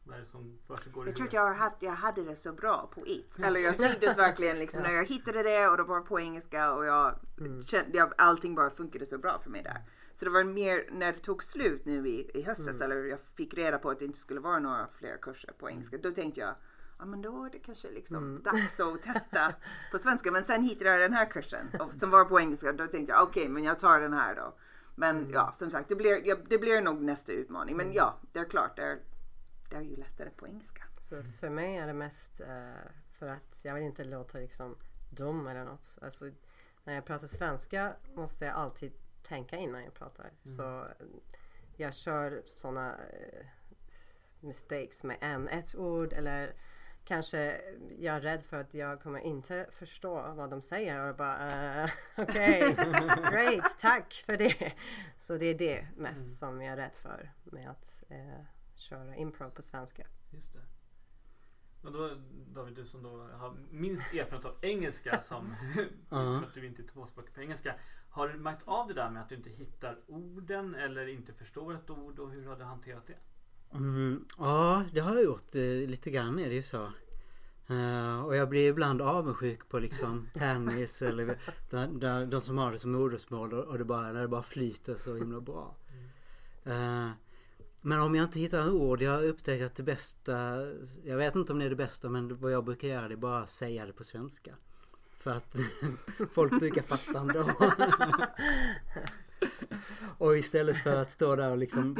Vad 0.09 0.17
är 0.17 0.21
det 0.21 0.27
som 0.27 0.57
försiggår 0.67 1.05
i 1.05 1.09
Jag 1.09 1.15
tror 1.15 1.27
att 1.27 1.33
jag, 1.33 1.41
har 1.41 1.53
haft, 1.53 1.81
jag 1.81 1.91
hade 1.91 2.23
det 2.23 2.35
så 2.35 2.53
bra 2.53 2.89
på 2.93 3.07
IT. 3.07 3.39
Eller 3.39 3.59
jag 3.59 3.77
trivdes 3.77 4.17
verkligen 4.17 4.59
liksom 4.59 4.83
när 4.83 4.91
jag 4.91 5.05
hittade 5.05 5.43
det 5.43 5.67
och 5.67 5.77
det 5.77 5.83
var 5.83 6.01
på 6.01 6.19
engelska 6.19 6.73
och 6.73 6.85
jag 6.85 7.19
kände, 7.65 7.97
jag, 7.97 8.13
allting 8.17 8.55
bara 8.55 8.69
funkade 8.69 9.05
så 9.05 9.17
bra 9.17 9.39
för 9.39 9.49
mig 9.49 9.63
där. 9.63 9.83
Så 10.15 10.25
det 10.25 10.31
var 10.31 10.43
mer 10.43 10.89
när 10.91 11.13
det 11.13 11.19
tog 11.19 11.43
slut 11.43 11.85
nu 11.85 12.07
i, 12.07 12.31
i 12.33 12.41
höstas 12.41 12.81
eller 12.81 13.03
jag 13.03 13.19
fick 13.35 13.53
reda 13.53 13.77
på 13.77 13.89
att 13.89 13.99
det 13.99 14.05
inte 14.05 14.17
skulle 14.17 14.39
vara 14.39 14.59
några 14.59 14.87
fler 14.87 15.17
kurser 15.17 15.51
på 15.59 15.69
engelska. 15.69 15.97
Då 15.97 16.11
tänkte 16.11 16.39
jag 16.39 16.55
ja 16.99 17.05
men 17.05 17.21
då 17.21 17.43
är 17.43 17.49
det 17.49 17.59
kanske 17.59 17.91
liksom 17.91 18.41
dags 18.43 18.79
att 18.79 19.03
testa 19.13 19.53
på 19.91 19.99
svenska. 19.99 20.31
Men 20.31 20.45
sen 20.45 20.63
hittade 20.63 20.89
jag 20.89 20.99
den 20.99 21.13
här 21.13 21.25
kursen 21.25 21.67
och, 21.79 21.99
som 21.99 22.09
var 22.09 22.25
på 22.25 22.39
engelska. 22.39 22.73
Då 22.73 22.87
tänkte 22.87 23.13
jag 23.13 23.23
okej, 23.23 23.49
men 23.49 23.63
jag 23.63 23.79
tar 23.79 23.99
den 23.99 24.13
här 24.13 24.35
då. 24.35 24.53
Men 24.95 25.31
ja, 25.33 25.53
som 25.55 25.71
sagt, 25.71 25.89
det 25.89 25.95
blir, 25.95 26.27
ja, 26.27 26.35
det 26.49 26.57
blir 26.57 26.81
nog 26.81 27.01
nästa 27.01 27.31
utmaning. 27.31 27.77
Men 27.77 27.93
ja, 27.93 28.19
det 28.31 28.39
är 28.39 28.45
klart, 28.45 28.75
det 28.75 28.81
är, 28.81 28.99
det 29.69 29.75
är 29.75 29.81
ju 29.81 29.95
lättare 29.95 30.29
på 30.29 30.47
engelska. 30.47 30.83
Så 31.01 31.23
för 31.23 31.49
mig 31.49 31.77
är 31.77 31.87
det 31.87 31.93
mest 31.93 32.41
eh, 32.41 32.91
för 33.11 33.27
att 33.27 33.61
jag 33.63 33.73
vill 33.73 33.83
inte 33.83 34.03
låta 34.03 34.37
liksom 34.37 34.77
dum 35.09 35.47
eller 35.47 35.65
något. 35.65 35.97
Alltså, 36.01 36.31
när 36.83 36.93
jag 36.93 37.05
pratar 37.05 37.27
svenska 37.27 37.95
måste 38.13 38.45
jag 38.45 38.55
alltid 38.55 38.91
tänka 39.23 39.57
innan 39.57 39.83
jag 39.83 39.93
pratar. 39.93 40.31
Så 40.43 40.79
eh, 40.79 41.05
jag 41.75 41.93
kör 41.93 42.41
sådana 42.45 42.95
eh, 42.97 43.45
mistakes 44.39 45.03
med 45.03 45.17
en, 45.21 45.47
ett 45.47 45.75
ord 45.75 46.13
eller 46.13 46.53
kanske 47.03 47.61
jag 47.99 48.15
är 48.15 48.21
rädd 48.21 48.43
för 48.43 48.61
att 48.61 48.73
jag 48.73 49.01
kommer 49.01 49.19
inte 49.19 49.67
förstå 49.71 50.33
vad 50.33 50.49
de 50.49 50.61
säger 50.61 51.09
och 51.09 51.15
bara 51.15 51.83
uh, 51.83 51.89
okej, 52.17 52.75
great, 53.31 53.79
tack 53.79 54.23
för 54.25 54.37
det. 54.37 54.73
Så 55.17 55.37
det 55.37 55.45
är 55.45 55.57
det 55.57 55.87
mest 55.95 56.37
som 56.37 56.61
jag 56.61 56.73
är 56.73 56.77
rädd 56.77 56.95
för 56.95 57.31
med 57.43 57.69
att 57.69 58.03
eh, 58.09 58.43
köra 58.79 59.15
improv 59.15 59.49
på 59.49 59.61
svenska. 59.61 60.07
Just 60.29 60.53
det. 60.53 60.59
Och 61.83 61.91
då 61.91 62.11
David, 62.53 62.73
du 62.75 62.85
som 62.85 63.03
då 63.03 63.09
har 63.09 63.55
minst 63.71 64.13
erfarenhet 64.13 64.45
av 64.45 64.55
engelska 64.61 65.21
som 65.27 65.55
för 66.09 66.35
att 66.47 66.53
du 66.53 66.65
inte 66.67 66.81
är 66.81 66.87
tvåspråkig 66.87 67.33
på 67.33 67.41
engelska. 67.41 67.75
Har 68.09 68.27
du 68.27 68.39
märkt 68.39 68.61
av 68.65 68.87
det 68.87 68.93
där 68.93 69.09
med 69.09 69.21
att 69.21 69.29
du 69.29 69.35
inte 69.35 69.49
hittar 69.49 69.99
orden 70.07 70.75
eller 70.75 71.07
inte 71.07 71.33
förstår 71.33 71.73
ett 71.75 71.89
ord 71.89 72.19
och 72.19 72.31
hur 72.31 72.45
har 72.45 72.55
du 72.55 72.63
hanterat 72.63 73.07
det? 73.07 73.17
Mm, 73.77 74.25
ja, 74.37 74.85
det 74.93 74.99
har 74.99 75.15
jag 75.15 75.23
gjort. 75.23 75.55
eh, 75.55 75.61
Lite 75.61 76.11
grann 76.11 76.39
är 76.39 76.49
det 76.49 76.55
ju 76.55 76.61
så. 76.63 76.91
Eh, 77.67 78.25
och 78.25 78.35
jag 78.35 78.49
blir 78.49 78.69
ibland 78.69 79.01
avundsjuk 79.01 79.69
på 79.69 79.79
liksom 79.79 80.29
tennis 80.33 81.01
eller 81.01 81.37
där, 81.69 81.87
där, 81.87 82.25
de 82.25 82.41
som 82.41 82.57
har 82.57 82.71
det 82.71 82.79
som 82.79 82.91
modersmål 82.91 83.53
och, 83.53 83.77
det 83.77 83.85
bara, 83.85 84.11
när 84.11 84.21
det 84.21 84.27
bara 84.27 84.43
flyter 84.43 84.95
så 84.95 85.15
himla 85.15 85.41
bra. 85.41 85.75
Eh, 86.63 87.09
men 87.81 87.99
om 87.99 88.15
jag 88.15 88.23
inte 88.23 88.39
hittar 88.39 88.71
ord, 88.71 89.01
jag 89.01 89.11
har 89.11 89.23
upptäckt 89.23 89.63
att 89.63 89.75
det 89.75 89.83
bästa, 89.83 90.33
jag 91.03 91.17
vet 91.17 91.35
inte 91.35 91.53
om 91.53 91.59
det 91.59 91.65
är 91.65 91.69
det 91.69 91.75
bästa 91.75 92.09
men 92.09 92.39
vad 92.39 92.51
jag 92.51 92.65
brukar 92.65 92.87
göra 92.87 93.07
det 93.07 93.13
är 93.13 93.17
bara 93.17 93.39
att 93.39 93.49
säga 93.49 93.85
det 93.85 93.93
på 93.93 94.03
svenska. 94.03 94.55
För 95.19 95.31
att 95.31 95.55
folk 96.33 96.59
brukar 96.59 96.81
fatta 96.81 97.19
ändå. 97.19 97.51
Och 100.17 100.37
istället 100.37 100.77
för 100.83 100.95
att 100.95 101.11
stå 101.11 101.35
där 101.35 101.51
och 101.51 101.57
liksom... 101.57 101.95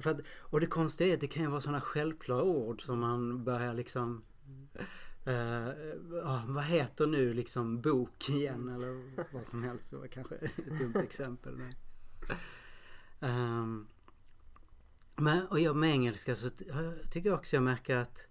För 0.00 0.10
att, 0.10 0.20
och 0.38 0.60
det 0.60 0.66
konstiga 0.66 1.10
är 1.10 1.14
att 1.14 1.20
det 1.20 1.26
kan 1.26 1.42
ju 1.42 1.48
vara 1.48 1.60
sådana 1.60 1.80
självklara 1.80 2.42
ord 2.42 2.82
som 2.82 2.98
man 2.98 3.44
börjar 3.44 3.74
liksom... 3.74 4.24
Uh, 5.26 5.68
uh, 6.12 6.44
vad 6.46 6.64
heter 6.64 7.06
nu 7.06 7.34
liksom 7.34 7.80
bok 7.80 8.30
igen 8.30 8.68
eller 8.68 9.14
vad 9.32 9.46
som 9.46 9.62
helst. 9.62 9.90
Det 9.90 9.96
var 9.96 10.06
kanske 10.06 10.34
ett 10.34 10.78
dumt 10.78 10.96
exempel. 10.96 11.56
Men, 11.56 11.72
Um, 13.20 13.86
men 15.16 15.46
och 15.46 15.60
jag 15.60 15.76
med 15.76 15.90
engelska 15.90 16.36
så 16.36 16.50
tycker 17.10 17.28
jag 17.28 17.38
också 17.38 17.56
jag 17.56 17.62
märker 17.62 17.96
att 17.96 18.26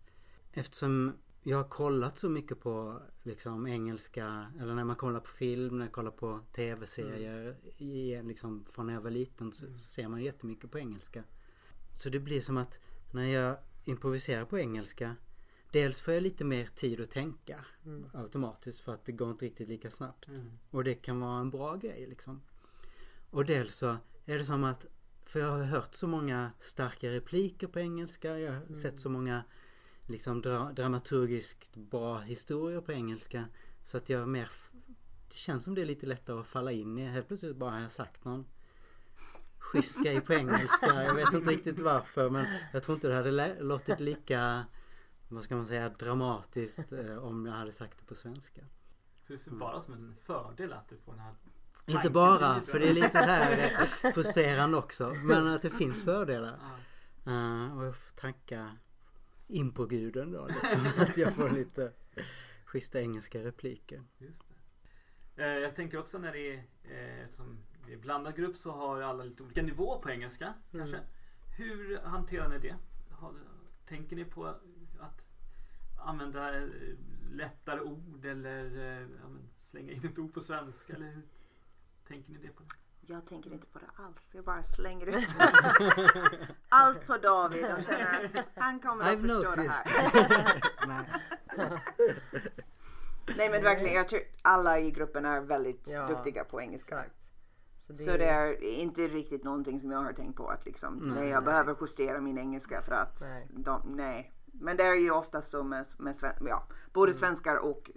eftersom 0.52 1.13
jag 1.43 1.58
har 1.58 1.69
kollat 1.69 2.17
så 2.17 2.30
mycket 2.30 2.60
på 2.60 3.02
liksom 3.24 3.67
engelska 3.67 4.52
eller 4.60 4.76
när 4.76 4.84
man 4.84 4.96
kollar 4.96 5.19
på 5.19 5.30
film, 5.30 5.78
när 5.78 5.86
jag 5.86 5.93
kollar 5.93 6.12
på 6.12 6.39
tv-serier 6.56 7.58
i, 7.78 8.22
liksom, 8.24 8.65
från 8.72 8.88
när 8.88 8.93
jag 8.93 9.02
var 9.02 9.12
liten 9.12 9.52
så, 9.52 9.65
så 9.65 9.89
ser 9.89 10.08
man 10.08 10.24
jättemycket 10.24 10.72
på 10.72 10.80
engelska. 10.80 11.24
Så 11.98 12.10
det 12.10 12.19
blir 12.19 12.41
som 12.41 12.58
att 12.58 12.80
när 13.12 13.26
jag 13.26 13.58
improviserar 13.86 14.46
på 14.46 14.60
engelska 14.60 15.15
Dels 15.74 16.02
får 16.02 16.13
jag 16.13 16.24
lite 16.24 16.43
mer 16.43 16.69
tid 16.76 17.02
att 17.02 17.12
tänka 17.12 17.65
automatiskt 18.13 18.82
för 18.82 18.93
att 18.93 19.06
det 19.06 19.12
går 19.12 19.32
inte 19.32 19.46
riktigt 19.46 19.67
lika 19.67 19.89
snabbt. 19.89 20.30
Och 20.72 20.84
det 20.84 20.93
kan 20.93 21.19
vara 21.19 21.39
en 21.39 21.50
bra 21.50 21.76
grej 21.76 22.06
liksom. 22.10 22.41
Och 23.30 23.46
dels 23.46 23.76
så 23.76 23.98
är 24.26 24.38
det 24.38 24.46
som 24.46 24.63
att 24.63 24.86
för 25.26 25.40
jag 25.40 25.52
har 25.52 25.64
hört 25.64 25.96
så 25.96 26.08
många 26.08 26.52
starka 26.60 27.10
repliker 27.10 27.68
på 27.68 27.80
engelska. 27.80 28.40
Jag 28.40 28.54
har 28.54 28.76
sett 28.76 29.00
så 29.00 29.10
många 29.10 29.44
liksom 30.08 30.42
dra, 30.42 30.72
dramaturgiskt 30.72 31.76
bra 31.76 32.20
historier 32.20 32.82
på 32.82 32.92
engelska. 32.92 33.46
Så 33.84 33.98
att 33.98 34.10
jag 34.10 34.28
mer... 34.28 34.50
Det 35.28 35.36
känns 35.36 35.64
som 35.64 35.76
det 35.76 35.82
är 35.82 35.86
lite 35.86 36.06
lättare 36.06 36.40
att 36.40 36.48
falla 36.48 36.72
in 36.72 37.00
i. 37.00 37.06
Helt 37.06 37.28
plötsligt 37.28 37.56
bara 37.56 37.72
har 37.72 37.82
jag 37.82 37.92
sagt 37.92 38.26
någon 38.26 38.46
schysst 39.58 40.04
grej 40.04 40.22
på 40.22 40.34
engelska. 40.34 41.04
Jag 41.04 41.16
vet 41.16 41.34
inte 41.34 41.52
riktigt 41.52 41.80
varför 41.80 42.30
men 42.30 42.46
jag 42.74 42.84
tror 42.84 42.96
inte 42.96 43.08
det 43.08 43.16
hade 43.16 43.64
låtit 43.64 44.00
lika, 44.00 44.66
vad 45.30 45.44
ska 45.44 45.56
man 45.56 45.66
säga, 45.66 45.90
dramatiskt 45.90 46.92
eh, 46.92 47.18
om 47.18 47.46
jag 47.46 47.54
hade 47.54 47.72
sagt 47.72 47.98
det 48.00 48.06
på 48.06 48.16
svenska. 48.16 48.62
Så 49.28 49.34
det 49.34 49.40
ser 49.40 49.52
bara 49.52 49.82
som 49.82 49.94
en 49.94 50.16
fördel 50.24 50.74
att 50.74 50.90
du 50.90 50.98
får 50.98 51.12
den 51.12 51.22
här 51.22 51.34
Inte 51.86 52.10
bara, 52.10 52.62
för 52.65 52.80
det 52.80 52.89
är 52.89 52.93
lite 52.93 53.12
så 53.12 53.17
här 53.17 53.72
eh, 54.04 54.12
frustrerande 54.12 54.78
också. 54.78 55.13
Men 55.13 55.48
att 55.48 55.62
det 55.62 55.69
finns 55.69 56.04
fördelar. 56.04 56.60
Uh, 57.28 57.78
och 57.78 57.86
jag 57.86 57.96
får 57.96 58.15
tacka 58.15 58.78
impoguden 59.48 60.32
då 60.32 60.48
liksom. 60.48 60.88
Att 61.04 61.17
jag 61.17 61.34
får 61.34 61.50
lite 61.50 61.91
schyssta 62.65 63.02
engelska 63.02 63.39
repliker. 63.39 64.04
Eh, 65.36 65.46
Jag 65.46 65.76
tänker 65.76 66.00
också 66.00 66.17
när 66.17 66.32
det 66.32 66.56
är, 66.56 66.63
eftersom 67.24 67.58
det 67.88 67.93
är 67.93 67.98
blandad 67.98 68.36
grupp 68.36 68.58
så 68.58 68.72
har 68.72 69.02
alla 69.02 69.24
lite 69.24 69.43
olika 69.43 69.62
nivå 69.62 70.00
på 70.00 70.10
engelska 70.10 70.54
kanske. 70.72 71.00
Hur 71.58 72.00
hanterar 72.00 72.50
ni 72.50 72.60
det? 72.60 72.76
Har, 73.12 73.34
tänker 73.88 74.15
ni 74.15 74.26
på 74.26 74.46
att 75.00 75.22
använda 76.00 76.52
lättare 77.32 77.80
ord 77.80 78.26
eller 78.26 79.08
slänga 79.72 79.91
in 79.91 80.06
ett 80.06 80.19
ord 80.19 80.34
på 80.34 80.41
svenska? 80.41 80.93
Eller 80.93 81.12
hur 81.12 81.22
tänker 82.08 82.32
ni 82.32 82.38
det 82.38 82.48
på? 82.48 82.63
Det? 82.63 83.13
Jag 83.13 83.26
tänker 83.28 83.54
inte 83.54 83.68
på 83.68 83.80
det 83.80 84.04
alls. 84.04 84.30
Jag 84.32 84.44
bara 84.46 84.63
slänger 84.63 85.06
ut 85.06 85.28
allt 86.70 87.08
på 87.08 87.18
David 87.18 87.66
och 87.78 87.84
känner 87.84 88.26
att 88.26 88.46
han 88.56 88.80
kommer 88.80 89.04
att 89.04 89.10
I've 89.20 89.22
förstå 89.22 89.34
noticed. 89.62 89.92
det 90.13 90.34
här. 90.34 90.62
Nej. 91.58 91.70
Nej 93.38 93.50
men 93.50 93.63
verkligen, 93.63 93.94
jag 93.96 94.08
tror 94.10 94.22
alla 94.42 94.80
i 94.80 94.92
gruppen 94.92 95.26
är 95.26 95.42
väldigt 95.42 95.88
Ja, 95.88 96.08
duktiga 96.08 96.44
på 96.44 96.62
engelska. 96.62 96.96
Exakt. 97.00 97.16
Så 97.80 97.94
det, 97.94 98.00
Så 98.04 98.12
det 98.18 98.26
är 98.30 98.62
inte 98.63 99.08
riktigt 99.08 99.44
någonting 99.44 99.80
som 99.80 99.92
jag 99.92 100.00
har 100.02 100.13
tänkt 100.13 100.38
på 100.38 100.48
att 100.50 100.66
liksom, 100.66 100.94
nej, 101.16 101.30
jag 101.30 101.44
behöver 101.44 101.76
justera 101.82 102.22
min 102.22 102.38
engelska 102.38 102.82
för 102.82 102.92
att 102.92 103.22
Nej. 103.22 103.48
de, 103.52 103.82
nej. 103.96 104.34
Men 104.46 104.78
det 104.78 104.84
är 104.84 104.96
ju 104.96 105.12
ofta 105.12 105.42
så 105.42 105.63
med, 105.63 105.86
med 105.98 106.16
sven, 106.16 106.34
ja, 106.48 106.68
både 106.94 107.12
Mm. 107.12 107.20
svenskar 107.20 107.56
och 107.56 107.92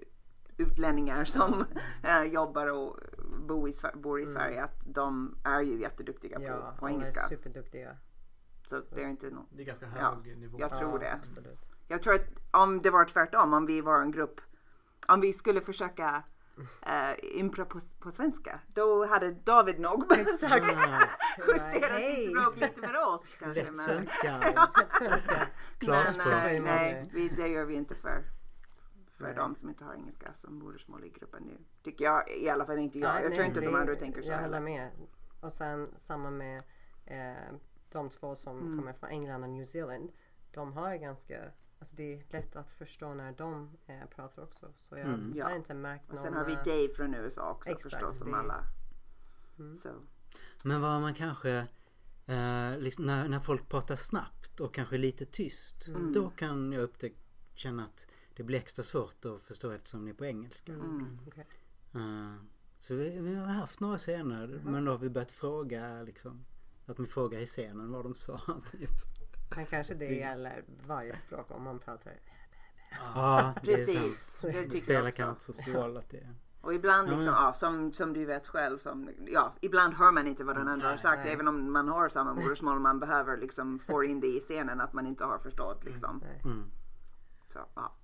utlänningar 0.56 1.24
som 1.24 1.64
äh, 2.02 2.22
jobbar 2.22 2.66
och 2.66 2.98
bor 3.26 3.68
i, 3.68 3.74
bor 3.94 4.20
i 4.20 4.26
Sverige 4.26 4.64
att 4.64 4.80
de 4.84 5.38
är 5.44 5.60
ju 5.60 5.80
jätteduktiga 5.80 6.36
Mm. 6.36 6.48
ja, 6.48 6.56
på, 6.70 6.76
på 6.78 6.86
alla 6.86 6.94
engelska. 6.94 7.20
är 7.20 7.28
superduktiga. 7.28 7.96
Så 8.66 8.80
det 8.94 9.02
är 9.02 9.08
inte 9.08 9.26
no- 9.30 9.46
Det 9.50 9.62
är 9.62 9.66
ganska 9.66 9.86
Ja, 9.98 10.14
hög 10.24 10.38
nivå. 10.38 10.56
jag 10.60 10.74
tror 10.78 10.92
ja, 10.92 10.98
det. 10.98 11.12
Absolut. 11.12 11.58
Jag 11.88 12.02
tror 12.02 12.14
att 12.14 12.26
om 12.50 12.82
det 12.82 12.90
var 12.90 13.04
tvärtom, 13.04 13.52
om 13.54 13.66
vi 13.66 13.80
var 13.80 14.00
en 14.00 14.10
grupp, 14.10 14.40
om 15.08 15.20
vi 15.20 15.32
skulle 15.32 15.60
försöka 15.60 16.22
uh, 16.56 17.38
impra 17.40 17.64
på, 17.64 17.80
på 18.00 18.10
svenska, 18.10 18.60
då 18.66 19.06
hade 19.06 19.30
David 19.30 19.78
nog 19.80 20.12
Exakt. 20.12 20.66
justera 21.48 21.92
Hej. 21.92 22.14
sitt 22.26 22.30
språk 22.30 22.56
lite 22.56 22.80
för 22.88 23.08
oss. 23.14 23.40
Lätt 23.40 23.66
Men, 23.66 23.76
svenska. 23.76 24.40
Svenska. 24.98 25.46
Klarspråk. 25.78 26.26
men 26.26 26.42
nej, 26.44 26.60
man 26.60 26.64
nej 26.74 27.10
vi, 27.12 27.28
det 27.28 27.48
gör 27.48 27.64
vi 27.64 27.74
inte 27.74 27.94
för, 27.94 28.24
för 29.16 29.34
de 29.34 29.54
som 29.54 29.68
inte 29.68 29.84
har 29.84 29.94
engelska 29.94 30.34
som 30.34 30.54
modersmål 30.58 31.04
i 31.04 31.08
gruppen 31.08 31.42
nu. 31.42 31.58
Tycker 31.82 32.04
jag, 32.04 32.30
i 32.36 32.48
alla 32.48 32.66
fall 32.66 32.78
inte 32.78 32.98
jag. 32.98 33.10
Ja, 33.16 33.20
jag 33.20 33.28
nej, 33.28 33.36
tror 33.36 33.46
inte 33.46 33.58
att 33.58 33.64
de 33.64 33.72
det- 33.72 33.78
andra 33.80 33.96
tänker 33.96 34.22
så 34.22 34.28
Jag 34.28 34.36
håller 34.38 34.60
heller. 34.60 34.60
med. 34.60 34.90
Och 35.40 35.52
sen 35.52 35.86
samma 35.96 36.30
med 36.30 36.62
eh, 37.06 37.54
de 37.90 38.08
två 38.10 38.34
som 38.34 38.58
Mm. 38.60 38.78
kommer 38.78 38.92
från 38.92 39.10
England 39.10 39.42
och 39.44 39.50
New 39.50 39.64
Zealand. 39.64 40.12
De 40.52 40.72
har 40.72 40.96
ganska, 40.96 41.44
alltså 41.78 41.96
det 41.96 42.14
är 42.14 42.22
lätt 42.30 42.56
att 42.56 42.70
förstå 42.70 43.14
när 43.14 43.32
de 43.32 43.76
eh, 43.86 44.06
pratar 44.16 44.42
också. 44.42 44.72
Så 44.74 44.96
jag 44.96 45.06
Mm. 45.06 45.32
Ja. 45.36 45.44
har 45.44 45.56
inte 45.56 45.74
märkt 45.74 46.08
Och 46.08 46.14
någon... 46.14 46.24
sen 46.24 46.34
har 46.34 46.44
vi 46.44 46.52
eh, 46.52 46.58
Dave 46.64 46.88
från 46.94 47.14
USA 47.14 47.50
också 47.50 47.70
Exakt, 47.70 47.92
förstås 47.94 48.16
som 48.18 48.30
det- 48.30 48.36
alla. 48.36 48.62
Mm. 49.58 49.78
Så. 49.78 49.88
Men 50.62 50.80
vad 50.80 51.00
man 51.00 51.14
kanske, 51.14 51.50
eh, 52.26 52.78
liksom, 52.78 53.04
när, 53.06 53.28
när 53.28 53.40
folk 53.40 53.68
pratar 53.68 53.96
snabbt 53.96 54.60
och 54.60 54.74
kanske 54.74 54.98
lite 54.98 55.26
tyst. 55.26 55.88
Mm. 55.88 56.12
Då 56.12 56.30
kan 56.30 56.72
jag 56.72 56.82
upptäcka, 56.82 57.16
känna 57.54 57.84
att 57.84 58.06
det 58.36 58.42
blir 58.42 58.58
extra 58.58 58.82
svårt 58.82 59.24
att 59.24 59.42
förstå 59.42 59.70
eftersom 59.70 60.04
det 60.04 60.10
är 60.10 60.14
på 60.14 60.24
engelska. 60.24 60.72
Mm. 60.72 61.18
okej. 61.26 61.46
Eh, 61.94 62.34
så 62.80 62.94
vi, 62.94 63.20
vi 63.20 63.34
har 63.34 63.46
haft 63.46 63.80
några 63.80 63.98
scener 63.98 64.60
men 64.64 64.84
då 64.84 64.92
har 64.92 64.98
vi 64.98 65.10
börjat 65.10 65.32
fråga 65.32 66.02
liksom. 66.02 66.44
Att 66.86 67.00
vi 67.00 67.06
frågar 67.06 67.38
i 67.38 67.46
scenen 67.46 67.92
vad 67.92 68.04
de 68.04 68.14
sa 68.14 68.40
typ. 68.70 68.90
Men 69.56 69.66
kanske 69.66 69.94
det 69.94 70.14
gäller 70.14 70.64
varje 70.86 71.16
språk 71.16 71.46
om 71.50 71.62
man 71.62 71.78
pratar. 71.78 72.12
Ja. 73.14 73.54
Precis, 73.62 74.36
det 74.40 74.70
Det 74.70 74.70
spelar 74.70 75.10
kanske 75.10 75.30
inte 75.30 75.44
så 75.44 75.52
stor 75.52 75.72
roll 75.72 75.96
att 75.96 76.10
det 76.10 76.18
är. 76.18 76.34
Och 76.60 76.74
ibland 76.74 77.08
liksom, 77.08 77.26
ja, 77.26 77.52
som, 77.52 77.92
som 77.92 78.12
du 78.12 78.24
vet 78.24 78.46
själv, 78.46 78.78
som, 78.78 79.10
ja, 79.26 79.54
ibland 79.60 79.94
hör 79.94 80.12
man 80.12 80.26
inte 80.26 80.44
vad 80.44 80.56
den 80.56 80.68
andra 80.68 80.88
har 80.88 80.96
sagt 80.96 81.20
nej. 81.24 81.32
även 81.32 81.48
om 81.48 81.72
man 81.72 81.88
har 81.88 82.08
samma 82.08 82.34
modersmål. 82.34 82.78
Man 82.78 83.00
behöver 83.00 83.36
liksom 83.36 83.78
få 83.78 84.04
in 84.04 84.20
det 84.20 84.26
i 84.26 84.40
scenen 84.40 84.80
att 84.80 84.92
man 84.92 85.06
inte 85.06 85.24
har 85.24 85.38
förstått 85.38 85.84
liksom. 85.84 86.22
Mm. 86.44 86.70
Så, 87.48 87.58
ja. 87.74 87.96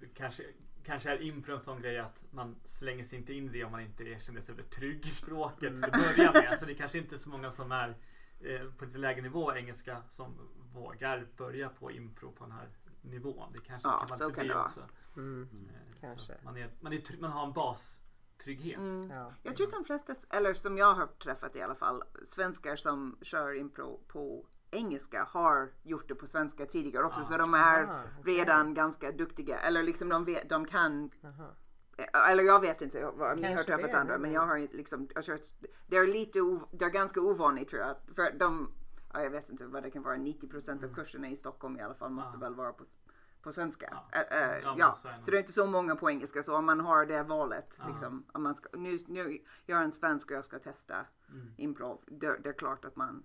Det 0.00 0.06
kanske, 0.14 0.42
kanske 0.84 1.10
är 1.10 1.22
impro 1.22 1.54
en 1.54 1.60
sån 1.60 1.82
grej 1.82 1.98
att 1.98 2.20
man 2.30 2.56
slänger 2.64 3.04
sig 3.04 3.18
inte 3.18 3.32
in 3.34 3.48
i 3.48 3.52
det 3.52 3.64
om 3.64 3.72
man 3.72 3.80
inte 3.80 4.04
är- 4.04 4.18
känner 4.18 4.40
sig 4.40 4.54
trygg 4.56 5.06
i 5.06 5.10
språket 5.10 5.58
till 5.74 5.84
att 5.84 5.92
börja 5.92 6.32
med. 6.32 6.56
Så 6.60 6.64
det 6.66 6.72
är 6.72 6.76
kanske 6.76 6.98
inte 6.98 7.18
så 7.18 7.28
många 7.28 7.52
som 7.52 7.72
är 7.72 7.94
eh, 8.40 8.70
på 8.78 8.84
lite 8.84 8.98
lägre 8.98 9.22
nivå 9.22 9.52
engelska 9.54 10.02
som 10.08 10.38
vågar 10.72 11.26
börja 11.36 11.68
på 11.68 11.90
impro 11.90 12.32
på 12.32 12.44
den 12.44 12.52
här 12.52 12.68
nivån. 13.02 13.52
Det 13.52 13.58
kanske 13.58 13.88
Ja, 13.88 13.98
kan 13.98 14.18
vara 14.18 14.18
så 14.30 14.30
kan 14.36 14.46
det 14.48 14.54
vara. 14.54 14.64
också. 14.66 14.88
Mm. 15.16 15.48
Så 15.88 16.00
Kanske. 16.00 16.32
Man, 16.44 16.56
är, 16.56 16.70
man, 16.80 16.92
är, 16.92 17.20
man 17.20 17.30
har 17.30 17.46
en 17.46 17.52
bastrygghet. 17.52 18.76
Mm. 18.78 19.10
Ja. 19.10 19.32
Jag 19.42 19.56
tror 19.56 19.66
att 19.66 19.72
de 19.72 19.84
flesta, 19.84 20.14
eller 20.30 20.54
som 20.54 20.78
jag 20.78 20.94
har 20.94 21.06
träffat 21.06 21.56
i 21.56 21.62
alla 21.62 21.74
fall, 21.74 22.02
svenskar 22.24 22.76
som 22.76 23.18
kör 23.22 23.54
impro 23.54 24.00
på 24.08 24.46
engelska 24.74 25.24
har 25.30 25.70
gjort 25.82 26.08
det 26.08 26.14
på 26.14 26.26
svenska 26.26 26.66
tidigare 26.66 27.04
också. 27.04 27.20
Ja. 27.20 27.24
Så 27.26 27.36
de 27.36 27.54
är 27.54 27.82
Ah, 27.84 28.00
okej. 28.20 28.34
redan 28.36 28.74
ganska 28.74 29.12
duktiga. 29.12 29.58
Eller 29.58 29.82
liksom 29.82 30.08
de, 30.08 30.24
vet, 30.24 30.48
de 30.48 30.64
kan 30.66 31.10
Aha. 31.24 31.54
eller 32.30 32.42
jag 32.42 32.60
vet 32.60 32.82
inte 32.82 33.10
vad 33.14 33.40
ni 33.40 33.52
har 33.52 33.62
träffat 33.62 33.90
det, 33.92 33.98
andra 33.98 34.18
men 34.18 34.32
jag 34.32 34.46
har 34.46 34.58
liksom, 34.58 35.08
jag 35.14 35.24
kört, 35.24 35.40
det 35.86 35.96
är 35.96 36.06
lite, 36.06 36.40
ov- 36.40 36.68
det 36.72 36.84
är 36.84 36.90
ganska 36.90 37.20
ovanligt 37.20 37.68
tror 37.68 37.82
jag. 37.82 37.96
För 38.14 38.38
de, 38.38 38.70
ja, 39.12 39.22
jag 39.22 39.30
vet 39.30 39.50
inte 39.50 39.66
vad 39.66 39.82
det 39.82 39.90
kan 39.90 40.02
vara, 40.02 40.16
90% 40.16 40.84
av 40.84 40.94
kurserna 40.94 41.28
i 41.28 41.36
Stockholm 41.36 41.76
i 41.76 41.82
alla 41.82 41.94
fall 41.94 42.10
måste 42.10 42.32
Ja. 42.34 42.38
väl 42.40 42.54
vara 42.54 42.72
på, 42.72 42.84
på 43.42 43.52
svenska. 43.52 43.86
Ja. 43.90 44.18
Ä- 44.20 44.34
ä, 44.34 44.60
Ja, 44.62 44.68
men 44.70 44.78
ja, 44.78 44.98
så 45.22 45.30
det 45.30 45.36
är 45.36 45.40
inte 45.40 45.52
så 45.52 45.66
många 45.66 45.96
på 45.96 46.10
engelska 46.10 46.42
så 46.42 46.56
om 46.56 46.66
man 46.66 46.80
har 46.80 47.06
det 47.06 47.22
valet 47.22 47.76
Ja. 47.80 47.88
liksom, 47.88 48.26
om 48.32 48.42
man 48.42 48.54
ska, 48.54 48.68
nu, 48.78 48.98
nu, 49.06 49.38
jag 49.66 49.80
är 49.80 49.84
en 49.84 49.92
svensk 49.92 50.30
och 50.30 50.36
jag 50.36 50.44
ska 50.44 50.58
testa 50.58 50.94
Mm. 51.28 51.54
improv, 51.56 52.02
det, 52.06 52.38
det 52.42 52.48
är 52.48 52.52
klart 52.52 52.84
att 52.84 52.96
man 52.96 53.22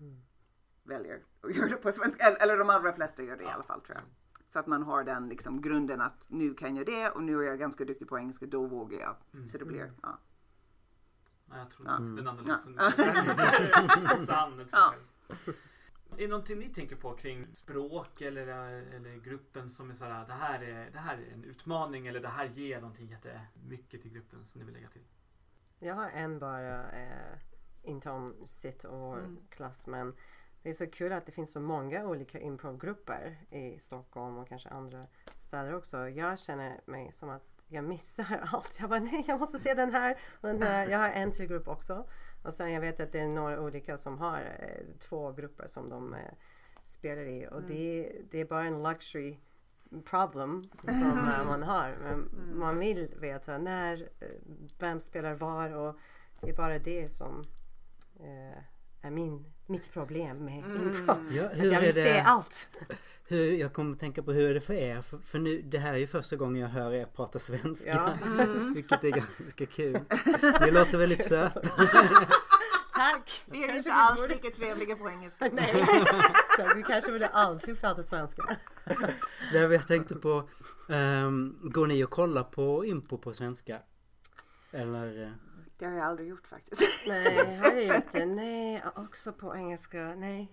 väljer 0.83 1.21
att 1.41 1.55
göra 1.55 1.67
det 1.69 1.75
på 1.75 1.91
svenska. 1.91 2.23
Eller, 2.27 2.43
eller 2.43 2.57
de 2.57 2.69
allra 2.69 2.93
flesta 2.93 3.23
gör 3.23 3.37
det 3.37 3.43
i 3.43 3.47
alla 3.47 3.63
fall 3.63 3.81
tror 3.81 3.97
jag. 3.97 4.05
Så 4.53 4.59
att 4.59 4.67
man 4.67 4.83
har 4.83 5.03
den 5.03 5.29
liksom 5.29 5.61
grunden 5.61 6.01
att 6.01 6.25
nu 6.29 6.53
kan 6.53 6.75
jag 6.75 6.85
det 6.85 7.09
och 7.09 7.23
nu 7.23 7.39
är 7.39 7.43
jag 7.47 7.59
ganska 7.59 7.85
duktig 7.85 8.07
på 8.07 8.17
engelska, 8.17 8.45
då 8.45 8.65
vågar 8.67 8.99
jag. 8.99 9.15
Mm. 9.33 9.47
Så 9.47 9.57
det 9.57 9.65
blir, 9.65 9.91
ja. 10.01 10.17
Nej, 11.45 11.59
jag 11.59 11.71
tror 11.71 11.87
Ja. 11.87 11.93
den 11.99 12.27
andra 12.27 12.43
Ja. 12.47 12.53
lösen 12.53 14.25
sann. 14.25 14.67
Ja. 14.71 14.93
Är 16.11 16.17
det 16.17 16.27
någonting 16.27 16.59
ni 16.59 16.69
tänker 16.73 16.95
på 16.95 17.15
kring 17.15 17.47
språk 17.55 18.21
eller, 18.21 18.47
eller 18.95 19.15
gruppen 19.15 19.69
som 19.69 19.89
är 19.89 19.93
så 19.93 20.05
här, 20.05 20.27
det 20.27 20.33
här 20.33 20.59
är, 20.63 20.91
det 20.91 20.99
här 20.99 21.17
är 21.17 21.33
en 21.33 21.43
utmaning 21.43 22.07
eller 22.07 22.19
det 22.19 22.27
här 22.27 22.45
ger 22.45 22.81
någonting 22.81 23.07
jättemycket 23.07 24.01
till 24.01 24.11
gruppen 24.11 24.45
som 24.45 24.59
ni 24.59 24.65
vill 24.65 24.73
lägga 24.73 24.89
till? 24.89 25.03
Jag 25.79 25.95
har 25.95 26.09
en 26.09 26.39
bara, 26.39 26.91
eh, 26.91 27.37
inte 27.83 28.09
om 28.09 28.35
sitt 28.45 28.83
och 28.83 28.99
vår 28.99 29.17
Mm. 29.19 29.37
klass 29.49 29.87
men 29.87 30.13
det 30.63 30.69
är 30.69 30.73
så 30.73 30.87
kul 30.87 31.11
att 31.11 31.25
det 31.25 31.31
finns 31.31 31.51
så 31.51 31.59
många 31.59 32.05
olika 32.05 32.39
improvgrupper 32.39 33.37
i 33.49 33.79
Stockholm 33.79 34.37
och 34.37 34.47
kanske 34.47 34.69
andra 34.69 35.07
städer 35.41 35.75
också. 35.75 36.09
Jag 36.09 36.39
känner 36.39 36.81
mig 36.85 37.11
som 37.11 37.29
att 37.29 37.43
jag 37.67 37.83
missar 37.83 38.47
allt. 38.53 38.77
Jag 38.79 38.89
bara 38.89 38.99
nej, 38.99 39.25
jag 39.27 39.39
måste 39.39 39.59
se 39.59 39.73
den 39.73 39.91
här 39.91 40.19
och 40.41 40.47
den 40.47 40.63
här. 40.63 40.87
Jag 40.87 40.99
har 40.99 41.09
en 41.09 41.31
till 41.31 41.47
grupp 41.47 41.67
också. 41.67 42.05
Och 42.43 42.53
sen 42.53 42.71
jag 42.71 42.81
vet 42.81 42.99
att 42.99 43.11
det 43.11 43.19
är 43.19 43.27
några 43.27 43.61
olika 43.61 43.97
som 43.97 44.17
har 44.17 44.41
eh, 44.59 44.97
två 44.99 45.31
grupper 45.31 45.67
som 45.67 45.89
de 45.89 46.13
eh, 46.13 46.19
spelar 46.83 47.23
i 47.23 47.47
och 47.51 47.63
det, 47.63 48.11
det 48.31 48.39
är 48.39 48.45
bara 48.45 48.65
en 48.65 48.83
luxury 48.83 49.37
problem 50.05 50.61
som 50.85 51.17
eh, 51.17 51.45
man 51.45 51.63
har. 51.63 51.97
Men 52.01 52.29
man 52.59 52.79
vill 52.79 53.13
veta 53.19 53.57
när, 53.57 54.09
eh, 54.19 54.27
vem 54.79 54.99
spelar 54.99 55.33
var 55.33 55.69
och 55.69 55.97
det 56.41 56.49
är 56.49 56.55
bara 56.55 56.79
det 56.79 57.09
som 57.09 57.45
eh, 58.19 58.63
är 59.01 59.11
min, 59.11 59.45
mitt 59.67 59.93
problem 59.93 60.45
med 60.45 60.57
improv. 60.57 61.27
Ja, 61.31 61.43
Att 61.45 61.57
hur 61.57 61.65
jag 61.71 61.73
är 61.73 61.81
vill 61.81 61.93
se 61.93 62.03
det? 62.03 62.23
allt. 62.23 62.67
Hur, 63.27 63.51
jag 63.51 63.73
kommer 63.73 63.93
att 63.93 63.99
tänka 63.99 64.23
på 64.23 64.31
hur 64.31 64.49
är 64.49 64.53
det 64.53 64.61
för 64.61 64.73
er? 64.73 65.01
För, 65.01 65.17
för 65.17 65.39
nu, 65.39 65.61
det 65.61 65.77
här 65.77 65.93
är 65.93 65.97
ju 65.97 66.07
första 66.07 66.35
gången 66.35 66.61
jag 66.61 66.69
hör 66.69 66.91
er 66.93 67.05
prata 67.05 67.39
svenska. 67.39 67.89
Ja. 67.89 68.13
Vilket 68.75 69.03
är 69.03 69.09
ganska 69.09 69.65
kul. 69.65 69.99
Ni 70.61 70.71
låter 70.71 70.97
väldigt 70.97 71.25
söta. 71.27 71.61
Tack! 72.93 73.43
Vi 73.45 73.63
är 73.63 73.67
Kanske 73.67 73.77
inte 73.89 73.93
alls 73.93 74.21
borde- 74.21 74.33
lika 74.33 74.49
trevliga 74.49 74.95
på 74.95 75.09
engelska. 75.09 75.49
Nej, 75.53 75.85
så 76.57 76.75
vi 76.75 76.83
kanske 76.83 77.11
borde 77.11 77.27
alltid 77.27 77.81
prata 77.81 78.03
svenska. 78.03 78.57
Det 79.51 79.59
jag 79.59 79.87
tänkte 79.87 80.15
på. 80.15 80.49
ehm, 80.89 81.59
går 81.63 81.87
ni 81.87 82.03
och 82.03 82.09
kollar 82.09 82.43
på 82.43 82.85
Impo 82.85 83.17
på 83.17 83.33
svenska? 83.33 83.79
Eller? 84.71 85.33
Eh, 85.81 85.85
Det 85.89 85.93
har 85.93 85.93
jag 85.97 86.05
aldrig 86.07 86.27
gjort 86.29 86.47
faktiskt. 86.47 86.81
Nej, 87.07 87.35
jag 87.35 87.71
har 87.71 87.79
ju 87.79 87.95
inte. 87.95 88.25
Nej, 88.25 88.83
också 88.95 89.33
på 89.33 89.55
engelska. 89.55 90.15
Nej, 90.17 90.51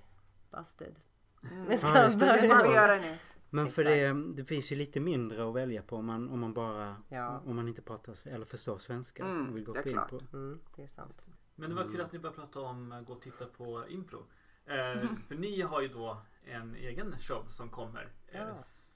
busted. 0.51 1.01
Men 1.41 1.79
ska 1.79 1.89
Ja, 1.89 2.09
det 2.09 2.43
vi 2.43 2.49
roll. 2.49 2.75
göra 2.75 2.97
nu. 2.97 3.17
Men 3.51 3.69
för 3.71 3.85
det, 3.85 4.13
det 4.37 4.45
finns 4.45 4.73
ju 4.73 4.77
lite 4.77 5.01
mindre 5.01 5.49
att 5.49 5.55
välja 5.55 5.83
på 5.83 5.97
om 5.97 6.07
man, 6.07 6.29
om 6.29 6.41
man 6.41 6.55
bara 6.55 6.97
Ja. 7.09 7.43
om 7.47 7.57
man 7.57 7.69
inte 7.69 7.83
pratar 7.83 8.29
eller 8.29 8.47
förstår 8.47 8.79
svenska 8.79 9.25
Mm, 9.25 9.49
och 9.51 9.57
vill 9.57 9.65
gå 9.65 9.73
det 9.73 9.79
är 9.79 9.83
på 9.83 9.91
klart. 9.91 10.13
Impo. 10.13 10.37
Mm, 10.37 10.61
det 10.77 10.83
är 10.83 10.87
sant. 10.87 11.27
Men 11.55 11.71
det 11.71 11.77
var 11.77 11.83
kul 11.85 12.01
att 12.01 12.13
ni 12.13 12.19
började 12.19 12.37
prata 12.41 12.61
om 12.61 12.93
att 12.93 13.07
gå 13.07 13.13
och 13.13 13.23
titta 13.23 13.47
på 13.47 13.85
impro. 13.89 14.19
Eh, 14.67 15.09
För 15.29 15.35
ni 15.35 15.61
har 15.63 15.81
ju 15.81 15.89
då 15.89 16.21
en 16.45 16.75
egen 16.75 17.15
show 17.21 17.47
som 17.51 17.69
kommer 17.69 18.09
eh, 18.29 18.41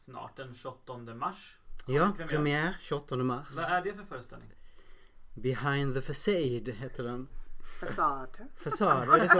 snart 0.05 0.37
den 0.37 0.55
28 0.55 0.97
mars. 1.15 1.57
Ja, 1.87 2.11
Premiär. 2.17 2.29
premiär 2.29 2.77
28 2.81 3.17
mars. 3.17 3.57
Vad 3.57 3.71
är 3.79 3.83
det 3.85 3.95
för 3.95 4.05
föreställning? 4.05 4.49
Behind 5.35 5.95
the 5.95 6.03
facade 6.03 6.73
heter 6.73 7.03
den. 7.05 7.29
Fasad. 7.81 8.39
Fasad, 8.57 9.09
är 9.09 9.21
det 9.21 9.29
så? 9.29 9.39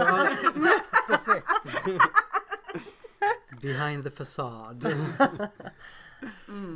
Perfekt. 1.07 1.49
Behind 3.61 4.03
the 4.03 4.11
facade. 4.11 4.95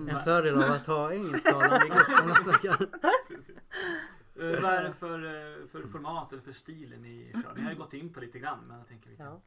En 0.10 0.20
fördel 0.24 0.64
av 0.64 0.72
att 0.72 0.88
ha 0.88 1.14
engelsktalande 1.14 1.86
i 1.86 1.90
gruppen 1.90 2.32
att 2.32 2.46
man 2.46 2.56
kan... 2.56 2.88
Precis. 3.28 3.58
Eh, 4.36 4.62
vad 4.62 4.74
är 4.74 4.84
det 4.84 4.94
för, 4.94 5.26
eh, 5.26 5.68
för 5.68 5.88
format 5.92 6.34
eller 6.34 6.42
för 6.42 6.52
stil 6.52 6.96
ni 7.00 7.32
kör? 7.44 7.54
Ni 7.56 7.64
har 7.64 7.72
ju 7.72 7.78
gått 7.78 7.94
in 7.94 8.14
på 8.14 8.20
lite 8.20 8.40
grann 8.40 8.68
men 8.68 8.78
jag 8.78 8.88
tänker 8.88 9.10
vi 9.10 9.18
kan... 9.18 9.26
Ja, 9.26 9.42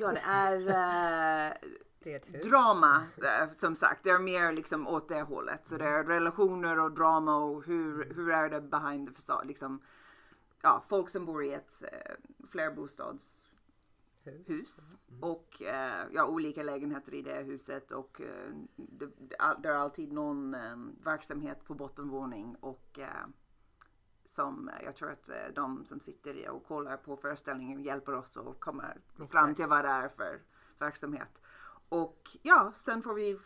Ja, 0.00 0.12
det 0.12 0.20
är 0.20 0.68
eh, 0.68 1.52
drama 2.42 3.06
eh, 3.16 3.50
som 3.56 3.76
sagt. 3.76 4.04
Det 4.04 4.10
är 4.10 4.18
mer 4.18 4.52
liksom 4.52 4.86
åt 4.88 5.08
det 5.08 5.22
hållet. 5.22 5.66
Så 5.66 5.76
det 5.76 5.84
är 5.84 6.04
relationer 6.04 6.78
och 6.78 6.92
drama 6.92 7.36
och 7.36 7.64
hur, 7.64 8.14
hur 8.14 8.30
är 8.30 8.48
det 8.50 8.60
behind 8.60 9.08
the 9.08 9.14
facade. 9.14 9.46
Liksom, 9.48 9.80
ja, 10.62 10.84
folk 10.88 11.08
som 11.10 11.26
bor 11.26 11.44
i 11.44 11.52
ett 11.52 11.82
eh, 11.92 12.14
flerbostadshus 12.50 13.44
Hus. 14.46 14.92
och 15.20 15.62
eh, 15.62 16.06
ja, 16.12 16.26
olika 16.26 16.62
lägenheter 16.62 17.14
i 17.14 17.22
det 17.22 17.42
huset 17.42 17.92
och 17.92 18.20
eh, 18.20 18.50
det, 18.76 19.08
det 19.60 19.68
är- 19.68 19.72
alltid 19.74 20.12
någon 20.12 20.54
eh, 20.54 20.76
verksamhet 21.04 21.64
på 21.64 21.74
bottenvåning 21.74 22.56
och 22.60 22.98
som 24.30 24.70
jag 24.84 24.96
tror 24.96 25.10
att 25.10 25.30
de 25.54 25.84
som 25.84 26.00
sitter 26.00 26.48
och 26.48 26.64
kollar 26.66 26.96
på 26.96 27.16
föreställningen 27.16 27.82
hjälper 27.82 28.14
oss 28.14 28.36
att 28.36 28.60
komma 28.60 28.84
fram 29.30 29.54
till 29.54 29.66
vad 29.66 29.84
det 29.84 29.88
är 29.88 30.08
för 30.08 30.40
verksamhet. 30.78 31.42
Och 31.88 32.36
ja, 32.42 32.72
sen 32.76 33.02
får 33.02 33.14
vi 33.14 33.38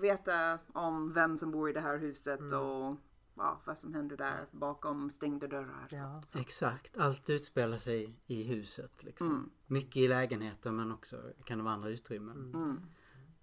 veta 0.00 0.58
om 0.72 1.12
vem 1.12 1.38
som 1.38 1.50
bor 1.50 1.70
i 1.70 1.72
det 1.72 1.80
här 1.80 1.98
huset 1.98 2.40
och 2.40 2.96
ja, 3.34 3.60
vad 3.64 3.78
som 3.78 3.94
händer 3.94 4.16
där 4.16 4.46
bakom 4.50 5.10
stängda 5.10 5.46
dörrar. 5.46 5.88
Ja. 5.90 6.22
Exakt, 6.34 6.98
allt 6.98 7.30
utspelar 7.30 7.78
sig 7.78 8.14
i 8.26 8.42
huset 8.42 9.02
liksom. 9.04 9.28
Mm. 9.28 9.50
Mycket 9.66 9.96
i 9.96 10.08
lägenheten 10.08 10.76
men 10.76 10.92
också 10.92 11.32
kan 11.44 11.58
det 11.58 11.64
vara 11.64 11.74
andra 11.74 11.88
utrymmen. 11.88 12.54
Mm. 12.54 12.80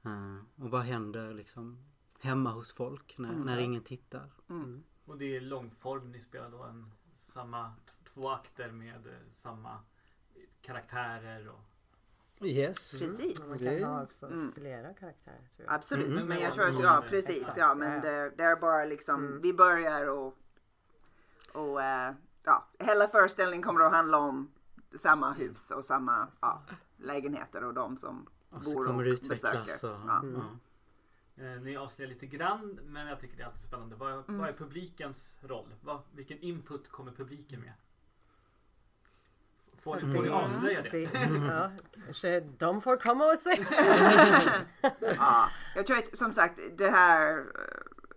Eh, 0.03 0.63
och 0.63 0.71
vad 0.71 0.81
händer 0.81 1.33
liksom 1.33 1.85
hemma 2.19 2.51
hos 2.51 2.73
folk 2.73 3.17
när, 3.17 3.35
när 3.35 3.59
ingen 3.59 3.83
tittar? 3.83 4.33
Mm. 4.49 4.83
Och 5.05 5.17
det 5.17 5.35
är 5.37 5.41
långform. 5.41 6.11
Ni 6.11 6.21
spelar 6.21 6.51
då 6.51 6.63
en, 6.63 6.91
samma 7.15 7.73
två 8.13 8.29
akter 8.29 8.71
med 8.71 9.07
eh, 9.07 9.13
samma 9.33 9.79
karaktärer 10.61 11.47
och 11.47 11.74
Yes. 12.45 13.01
Precis. 13.01 13.39
Man 13.49 13.57
Det- 13.57 13.79
kan 13.79 13.89
ha 13.91 14.03
också 14.03 14.25
Mm. 14.25 14.51
flera 14.51 14.93
karaktärer 14.93 15.47
tror 15.55 15.65
jag. 15.65 15.73
Absolut, 15.73 16.07
Mm. 16.07 16.27
men 16.27 16.37
jag 16.39 16.47
Men 16.47 16.53
tror 16.55 16.67
att, 16.67 16.79
ja 16.79 16.97
ålder. 16.97 17.09
precis, 17.09 17.39
Exakt, 17.41 17.57
ja 17.57 17.75
men 17.75 18.01
det, 18.01 18.29
det 18.37 18.43
är 18.43 18.55
bara 18.55 18.85
liksom, 18.85 19.25
Mm. 19.25 19.41
vi 19.41 19.53
börjar 19.53 20.07
och, 20.09 20.37
och 21.53 21.81
eh, 21.83 22.13
ja, 22.43 22.67
hela 22.79 23.07
föreställningen 23.07 23.63
kommer 23.63 23.81
att 23.81 23.91
handla 23.93 24.17
om 24.17 24.51
samma 25.01 25.31
hus 25.33 25.71
och 25.71 25.85
samma 25.85 26.27
ja, 26.41 26.61
lägenheter 26.97 27.63
och 27.63 27.73
de 27.73 27.97
som 27.97 28.27
Och 28.49 28.61
bor 28.61 28.85
kommer 28.85 29.03
och 29.07 29.11
utvecklas. 29.13 29.53
Och, 29.53 29.61
besöker. 29.65 29.99
Ja. 30.07 30.21
ja. 30.33 31.43
Eh, 31.43 31.61
Ni 31.61 31.77
avslöjar 31.77 32.09
lite 32.11 32.25
grann 32.27 32.79
men 32.83 33.07
jag 33.07 33.19
tycker 33.19 33.37
det 33.37 33.43
är 33.43 33.47
alltid 33.47 33.67
spännande. 33.67 33.95
Vad, 33.95 34.11
Mm. 34.13 34.37
vad 34.37 34.49
är 34.49 34.53
publikens 34.53 35.37
roll? 35.41 35.75
Vad, 35.81 36.01
vilken 36.15 36.39
input 36.39 36.89
kommer 36.89 37.11
publiken 37.11 37.59
med? 37.59 37.73
Får, 39.85 40.13
får 40.15 40.23
det- 40.23 40.33
avslöja 40.33 40.81
det? 40.91 40.99
Ja, 41.49 41.71
kanske 42.05 42.39
de 42.39 42.81
får 42.81 42.97
komma 42.97 43.25
och 43.25 43.37
se. 43.39 43.65
Ja, 45.17 45.49
jag 45.75 45.85
tror 45.87 45.97
att 45.97 46.17
som 46.17 46.31
sagt 46.31 46.59
det 46.77 46.89
här, 46.89 47.45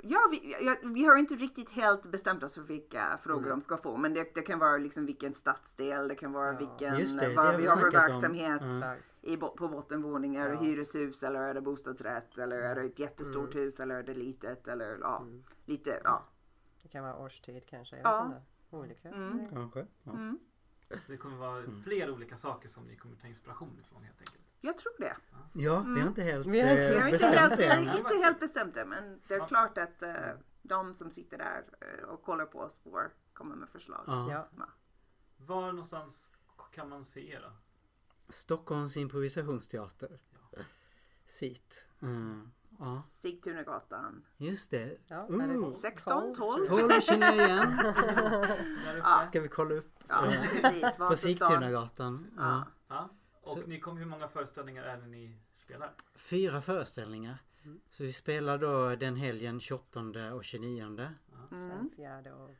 Ja, 0.02 0.18
vi, 0.30 0.56
ja, 0.60 0.74
vi 0.82 1.04
har 1.04 1.16
inte 1.16 1.34
riktigt 1.34 1.70
helt 1.70 2.02
bestämt 2.10 2.42
oss 2.42 2.54
för 2.54 2.62
vilka 2.62 3.18
frågor 3.22 3.38
Mm. 3.38 3.50
de 3.50 3.60
ska 3.60 3.76
få. 3.76 3.96
Men 3.96 4.14
det, 4.14 4.34
det 4.34 4.42
kan 4.42 4.58
vara 4.58 4.76
liksom 4.76 5.06
vilken 5.06 5.34
stadsdel, 5.34 6.08
det 6.08 6.14
kan 6.14 6.32
vara 6.32 6.52
Ja. 6.52 6.58
vilken, 6.58 6.98
Just 6.98 7.18
det, 7.20 7.28
det 7.28 7.34
vad 7.34 7.46
har 7.46 7.52
vi 7.56 7.62
vi 7.62 7.68
har 7.68 7.76
för 7.76 7.90
verksamhet. 7.90 8.62
Ja. 8.64 8.76
Exakt. 8.78 9.18
I, 9.24 9.36
på 9.36 9.68
bottenvåning, 9.68 10.36
är 10.36 10.48
det 10.48 10.54
Ja. 10.54 10.60
hyreshus 10.60 11.22
eller 11.22 11.40
är 11.40 11.54
det 11.54 11.60
bostadsrätt 11.60 12.38
eller 12.38 12.56
är 12.58 12.74
det 12.74 12.82
ett 12.82 12.98
jättestort 12.98 13.54
Mm. 13.54 13.64
hus 13.64 13.80
eller 13.80 13.94
är 13.94 14.02
det 14.02 14.14
litet 14.14 14.68
eller 14.68 14.98
ja, 15.00 15.24
lite, 15.66 16.00
ja. 16.04 16.24
Det 16.82 16.88
kan 16.88 17.04
vara 17.04 17.16
årstid 17.16 17.66
kanske. 17.66 17.96
Jag 17.96 18.04
Ja. 18.06 18.22
vet 18.24 18.26
inte. 18.36 18.42
Olika. 18.76 19.08
Mm. 19.08 19.46
Kanske. 19.52 19.86
Ja. 20.88 20.94
Mm. 20.96 21.04
Det 21.06 21.16
kommer 21.16 21.36
vara 21.36 21.64
fler 21.84 22.10
olika 22.10 22.36
saker 22.38 22.68
som 22.68 22.84
ni 22.84 22.96
kommer 22.96 23.16
ta 23.16 23.26
inspiration 23.26 23.78
ifrån 23.80 24.04
helt 24.04 24.18
enkelt. 24.20 24.44
Jag 24.60 24.78
tror 24.78 24.92
det. 24.98 25.16
ja, 25.52 25.80
vi 25.94 26.00
har 26.00 26.08
inte 26.08 26.22
helt 26.22 26.46
Vi 26.46 26.60
har 26.60 26.70
inte- 26.70 26.88
eh, 26.88 26.94
Vi 26.94 27.00
har 27.00 27.10
bestämt 27.10 27.34
helt, 27.34 27.50
det 27.56 27.66
vi 27.66 27.72
än. 27.72 27.88
har 27.88 27.98
inte 27.98 28.14
helt 28.14 28.40
bestämt 28.40 28.74
det 28.74 28.84
men 28.84 29.20
det 29.28 29.34
är 29.34 29.38
Ja. 29.38 29.46
klart 29.46 29.78
att 29.78 30.02
eh, 30.02 30.14
de 30.62 30.94
som 30.94 31.10
sitter 31.10 31.38
där 31.38 31.64
eh, 31.80 32.04
och 32.04 32.22
kollar 32.22 32.44
på 32.46 32.58
oss 32.60 32.78
får 32.78 33.10
komma 33.32 33.54
med 33.54 33.68
förslag. 33.68 34.04
Ja. 34.06 34.48
Ja. 34.58 34.68
Var 35.36 35.72
någonstans 35.72 36.32
kan 36.74 36.88
man 36.88 37.04
se 37.04 37.32
er? 37.32 37.40
då? 37.40 37.52
Stockholms 38.28 38.96
improvisationsteater. 38.96 40.18
SIT. 41.24 41.88
Mm. 42.02 42.50
Ja, 42.78 43.02
Sigtunagatan 43.08 44.24
just 44.36 44.70
det. 44.70 44.98
Ja, 45.06 45.26
Mm. 45.26 45.40
är 45.40 45.68
det 45.70 45.74
16, 45.74 46.34
12, 46.34 46.34
12? 46.34 46.64
tror 46.66 46.80
jag. 46.80 46.90
12 46.90 47.00
känner 47.00 47.26
jag 47.26 47.48
igen. 47.48 47.78
Ja. 49.02 49.24
Ska 49.28 49.40
vi 49.40 49.48
kolla 49.48 49.74
upp? 49.74 49.90
Ja, 50.08 50.32
Ja. 50.34 50.42
precis. 50.62 50.96
På. 50.96 51.16
Sigtunagatan. 51.16 52.26
Ja. 52.36 52.64
Ja. 52.88 53.08
Och 53.42 53.48
Så- 53.50 53.60
ni 53.66 53.80
kommer, 53.80 53.98
hur 54.00 54.06
många 54.08 54.28
föreställningar 54.28 54.82
är 54.82 54.96
det 54.96 55.06
ni 55.06 55.38
spelar? 55.56 55.94
Fyra 56.14 56.60
föreställningar. 56.60 57.38
Så 57.90 58.02
vi 58.02 58.12
spelar 58.12 58.58
då 58.58 58.96
den 58.96 59.16
helgen 59.16 59.60
28 59.60 60.34
och 60.34 60.44
29. 60.44 61.10
Sen 61.50 61.90
fjärde 61.96 62.32
och... 62.32 62.50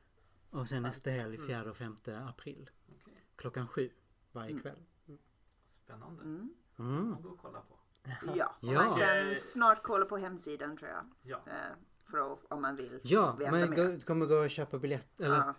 Och 0.50 0.68
sen 0.68 0.82
nästa 0.82 1.10
helg 1.10 1.38
4 1.46 1.70
och 1.70 1.76
5 1.76 1.96
april. 2.28 2.70
Okej. 3.02 3.24
Klockan 3.36 3.68
sju 3.68 3.90
varje 4.32 4.58
kväll. 4.58 4.78
Spännande. 5.84 6.22
Mm. 6.22 6.54
Mm. 6.78 7.16
Gå 7.22 7.28
och 7.28 7.38
kolla 7.38 7.60
på. 7.60 7.77
Ja, 8.36 8.56
Ja. 8.60 8.72
man 8.72 8.98
kan 8.98 9.36
snart 9.36 9.82
kolla 9.82 10.04
på 10.04 10.16
hemsidan 10.18 10.76
tror 10.76 10.90
jag. 10.90 11.04
Ja. 11.22 11.36
Eh, 11.46 11.52
För 12.10 12.32
att, 12.32 12.38
om 12.48 12.62
man 12.62 12.76
vill 12.76 13.00
Ja, 13.02 13.32
veta 13.38 13.50
men 13.50 13.70
mer. 13.70 13.76
gå, 13.94 14.00
kommer 14.00 14.26
gå 14.26 14.36
och 14.36 14.50
köpa 14.50 14.78
biljett. 14.78 15.20
Eller 15.20 15.36
Ja, 15.36 15.54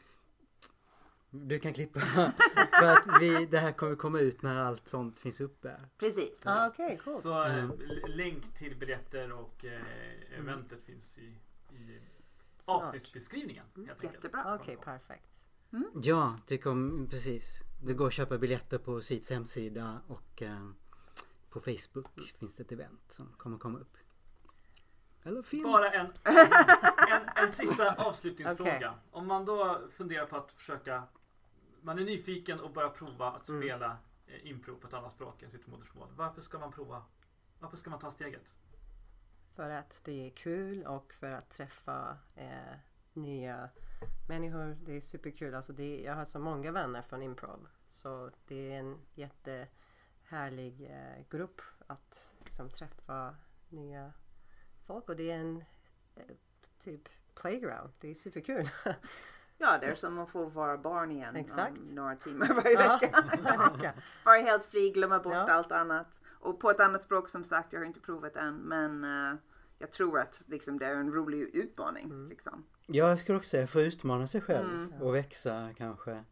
du 1.31 1.59
kan 1.59 1.73
klippa. 1.73 1.99
För 2.79 2.85
att 2.91 3.21
vi, 3.21 3.45
det 3.45 3.57
här 3.57 3.71
kommer 3.71 3.95
komma 3.95 4.19
ut 4.19 4.41
när 4.41 4.59
allt 4.59 4.87
sånt 4.87 5.19
finns 5.19 5.41
uppe. 5.41 5.81
precis. 5.97 6.41
Ah, 6.45 6.67
Okej, 6.67 6.99
coolt. 7.03 7.21
Så 7.21 7.43
eh, 7.43 7.63
Mm. 7.63 7.77
länk 8.07 8.57
till 8.57 8.75
biljetter 8.77 9.31
och 9.31 9.65
eh, 9.65 10.39
eventet 10.39 10.83
finns 10.85 11.17
i, 11.17 11.35
i 11.75 11.99
avsnittsbeskrivningen. 12.67 13.65
Enkelt. 13.77 14.03
Jättebra. 14.03 14.55
Okej, 14.55 14.77
perfekt. 14.83 15.25
Ja, 16.03 16.37
det 16.47 16.57
kom 16.57 17.07
precis. 17.09 17.59
Det 17.83 17.93
går 17.93 18.07
att 18.07 18.13
köpa 18.13 18.37
biljetter 18.37 18.77
på 18.77 19.01
SITs 19.01 19.29
hemsida 19.29 20.01
och 20.07 20.41
eh, 20.41 20.69
på 21.49 21.59
Facebook 21.59 22.19
finns 22.39 22.55
det 22.55 22.63
ett 22.63 22.71
event 22.71 23.01
som 23.11 23.33
kommer 23.37 23.57
komma 23.57 23.79
upp. 23.79 23.97
Eller 25.23 25.41
finns. 25.41 25.63
Bara 25.63 25.89
en, 25.91 26.07
en, 27.11 27.29
en 27.35 27.51
sista 27.51 27.95
avslutningsfråga. 27.97 28.75
Okej. 28.75 28.89
Om 29.11 29.27
man 29.27 29.45
då 29.45 29.81
funderar 29.91 30.25
på 30.25 30.37
att 30.37 30.51
försöka 30.51 31.03
Man 31.81 31.99
är 31.99 32.03
nyfiken 32.03 32.59
och 32.59 32.71
börjar 32.71 32.89
prova 32.89 33.31
att 33.31 33.49
Mm. 33.49 33.61
spela 33.61 33.97
eh, 34.27 34.47
impro 34.51 34.75
på 34.75 34.87
ett 34.87 34.93
annat 34.93 35.13
språk 35.13 35.43
än 35.43 35.51
sitt 35.51 35.67
modersmål. 35.67 36.07
Varför 36.15 36.41
ska 36.41 36.59
man 36.59 36.71
prova? 36.71 37.03
Varför 37.59 37.77
ska 37.77 37.89
man 37.89 37.99
ta 37.99 38.11
steget? 38.11 38.43
För 39.55 39.69
att 39.69 40.01
det 40.05 40.25
är 40.27 40.29
kul 40.29 40.83
och 40.85 41.13
för 41.13 41.27
att 41.31 41.49
träffa 41.49 42.17
eh, 42.35 42.77
nya 43.13 43.69
människor. 44.29 44.77
Det 44.85 44.93
är 44.95 45.01
superkul. 45.01 45.55
Alltså 45.55 45.73
det, 45.73 46.01
jag 46.01 46.15
har 46.15 46.25
så 46.25 46.39
många 46.39 46.71
vänner 46.71 47.01
från 47.01 47.21
improv. 47.21 47.67
Så 47.87 48.31
det 48.47 48.73
är 48.73 48.79
en 48.79 48.97
jättehärlig 50.29 50.81
eh, 50.91 51.25
grupp 51.29 51.61
att 51.87 52.35
liksom, 52.43 52.69
träffa 52.69 53.35
nya 53.69 54.13
folk. 54.87 55.09
Och 55.09 55.15
det 55.15 55.31
är 55.31 55.35
en 55.39 55.57
eh, 56.15 56.23
typ 56.79 57.01
playground. 57.41 57.91
Det 57.99 58.09
är 58.11 58.13
superkul. 58.15 58.69
Ja, 59.57 59.77
det 59.81 59.85
är 59.87 59.95
som 59.95 60.19
att 60.19 60.29
få 60.29 60.45
vara 60.45 60.77
barn 60.77 61.11
igen 61.11 61.35
Exakt. 61.35 61.77
om 61.77 61.95
några 61.95 62.15
timmar 62.15 62.47
varje 62.53 62.71
Ja, 62.83 62.99
vecka. 63.01 63.23
varje 63.43 63.57
vecka. 63.73 63.93
Vara 64.25 64.37
helt 64.41 64.65
fri, 64.65 64.91
glömma 64.91 65.19
bort 65.19 65.33
Ja. 65.33 65.51
allt 65.51 65.71
annat. 65.71 66.19
Och 66.39 66.59
på 66.59 66.69
ett 66.69 66.79
annat 66.79 67.01
språk 67.01 67.29
som 67.29 67.43
sagt, 67.43 67.73
jag 67.73 67.79
har 67.79 67.85
inte 67.85 67.99
provat 67.99 68.35
än. 68.35 68.55
Men 68.55 69.03
eh, 69.03 69.37
jag 69.79 69.91
tror 69.91 70.19
att 70.19 70.41
liksom, 70.47 70.79
det 70.79 70.85
är 70.85 70.95
en 70.95 71.11
rolig 71.13 71.41
utmaning. 71.55 72.03
Mm. 72.05 72.29
Liksom. 72.29 72.65
Ja, 72.87 73.09
jag 73.09 73.19
skulle 73.19 73.37
också 73.37 73.49
säga 73.49 73.67
få 73.67 73.81
utmana 73.81 74.27
sig 74.27 74.41
själv 74.41 74.69
Mm. 74.69 75.01
och 75.01 75.15
växa 75.15 75.69
kanske. 75.77 76.23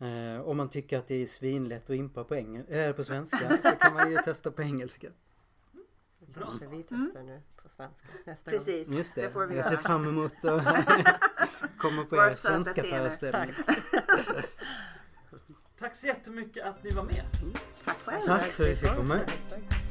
Eh, 0.00 0.40
om 0.48 0.56
man 0.56 0.68
tycker 0.70 0.98
att 0.98 1.08
det 1.08 1.22
är 1.22 1.26
svinlätt 1.26 1.90
att 1.90 1.96
impa 1.96 2.24
på, 2.24 2.34
engel- 2.34 2.64
äh, 2.88 2.92
på 2.92 3.04
svenska 3.04 3.58
så 3.62 3.70
kan 3.70 3.94
man 3.94 4.10
ju 4.10 4.16
testa 4.24 4.50
på 4.50 4.62
engelska. 4.62 5.08
Kanske 6.34 6.66
vi 6.66 6.82
testar 6.82 7.22
nu 7.22 7.40
på 7.62 7.68
svenska 7.68 8.08
nästa 8.26 8.50
gång. 8.50 8.58
Precis, 8.58 8.88
Just 8.88 9.14
det, 9.14 9.30
får 9.30 9.46
vi 9.46 9.56
jag 9.56 9.64
ser 9.64 9.72
göra. 9.72 9.82
fram 9.82 10.08
emot 10.08 10.44
att 10.44 10.64
komma 11.78 12.04
på 12.04 12.16
er 12.16 12.32
svenska 12.32 12.82
scener. 12.82 12.98
föreställning. 12.98 13.54
Tack 15.78 15.96
så 15.96 16.06
jättemycket 16.06 16.64
att 16.66 16.82
ni 16.84 16.90
var 16.90 17.02
med. 17.04 17.24
Tack 17.84 17.98
själv. 18.02 18.20
Tack 18.26 18.42
för 18.44 18.64
att 18.64 18.70
vi 18.70 18.76
fick. 18.76 18.90
Exakt. 18.90 19.87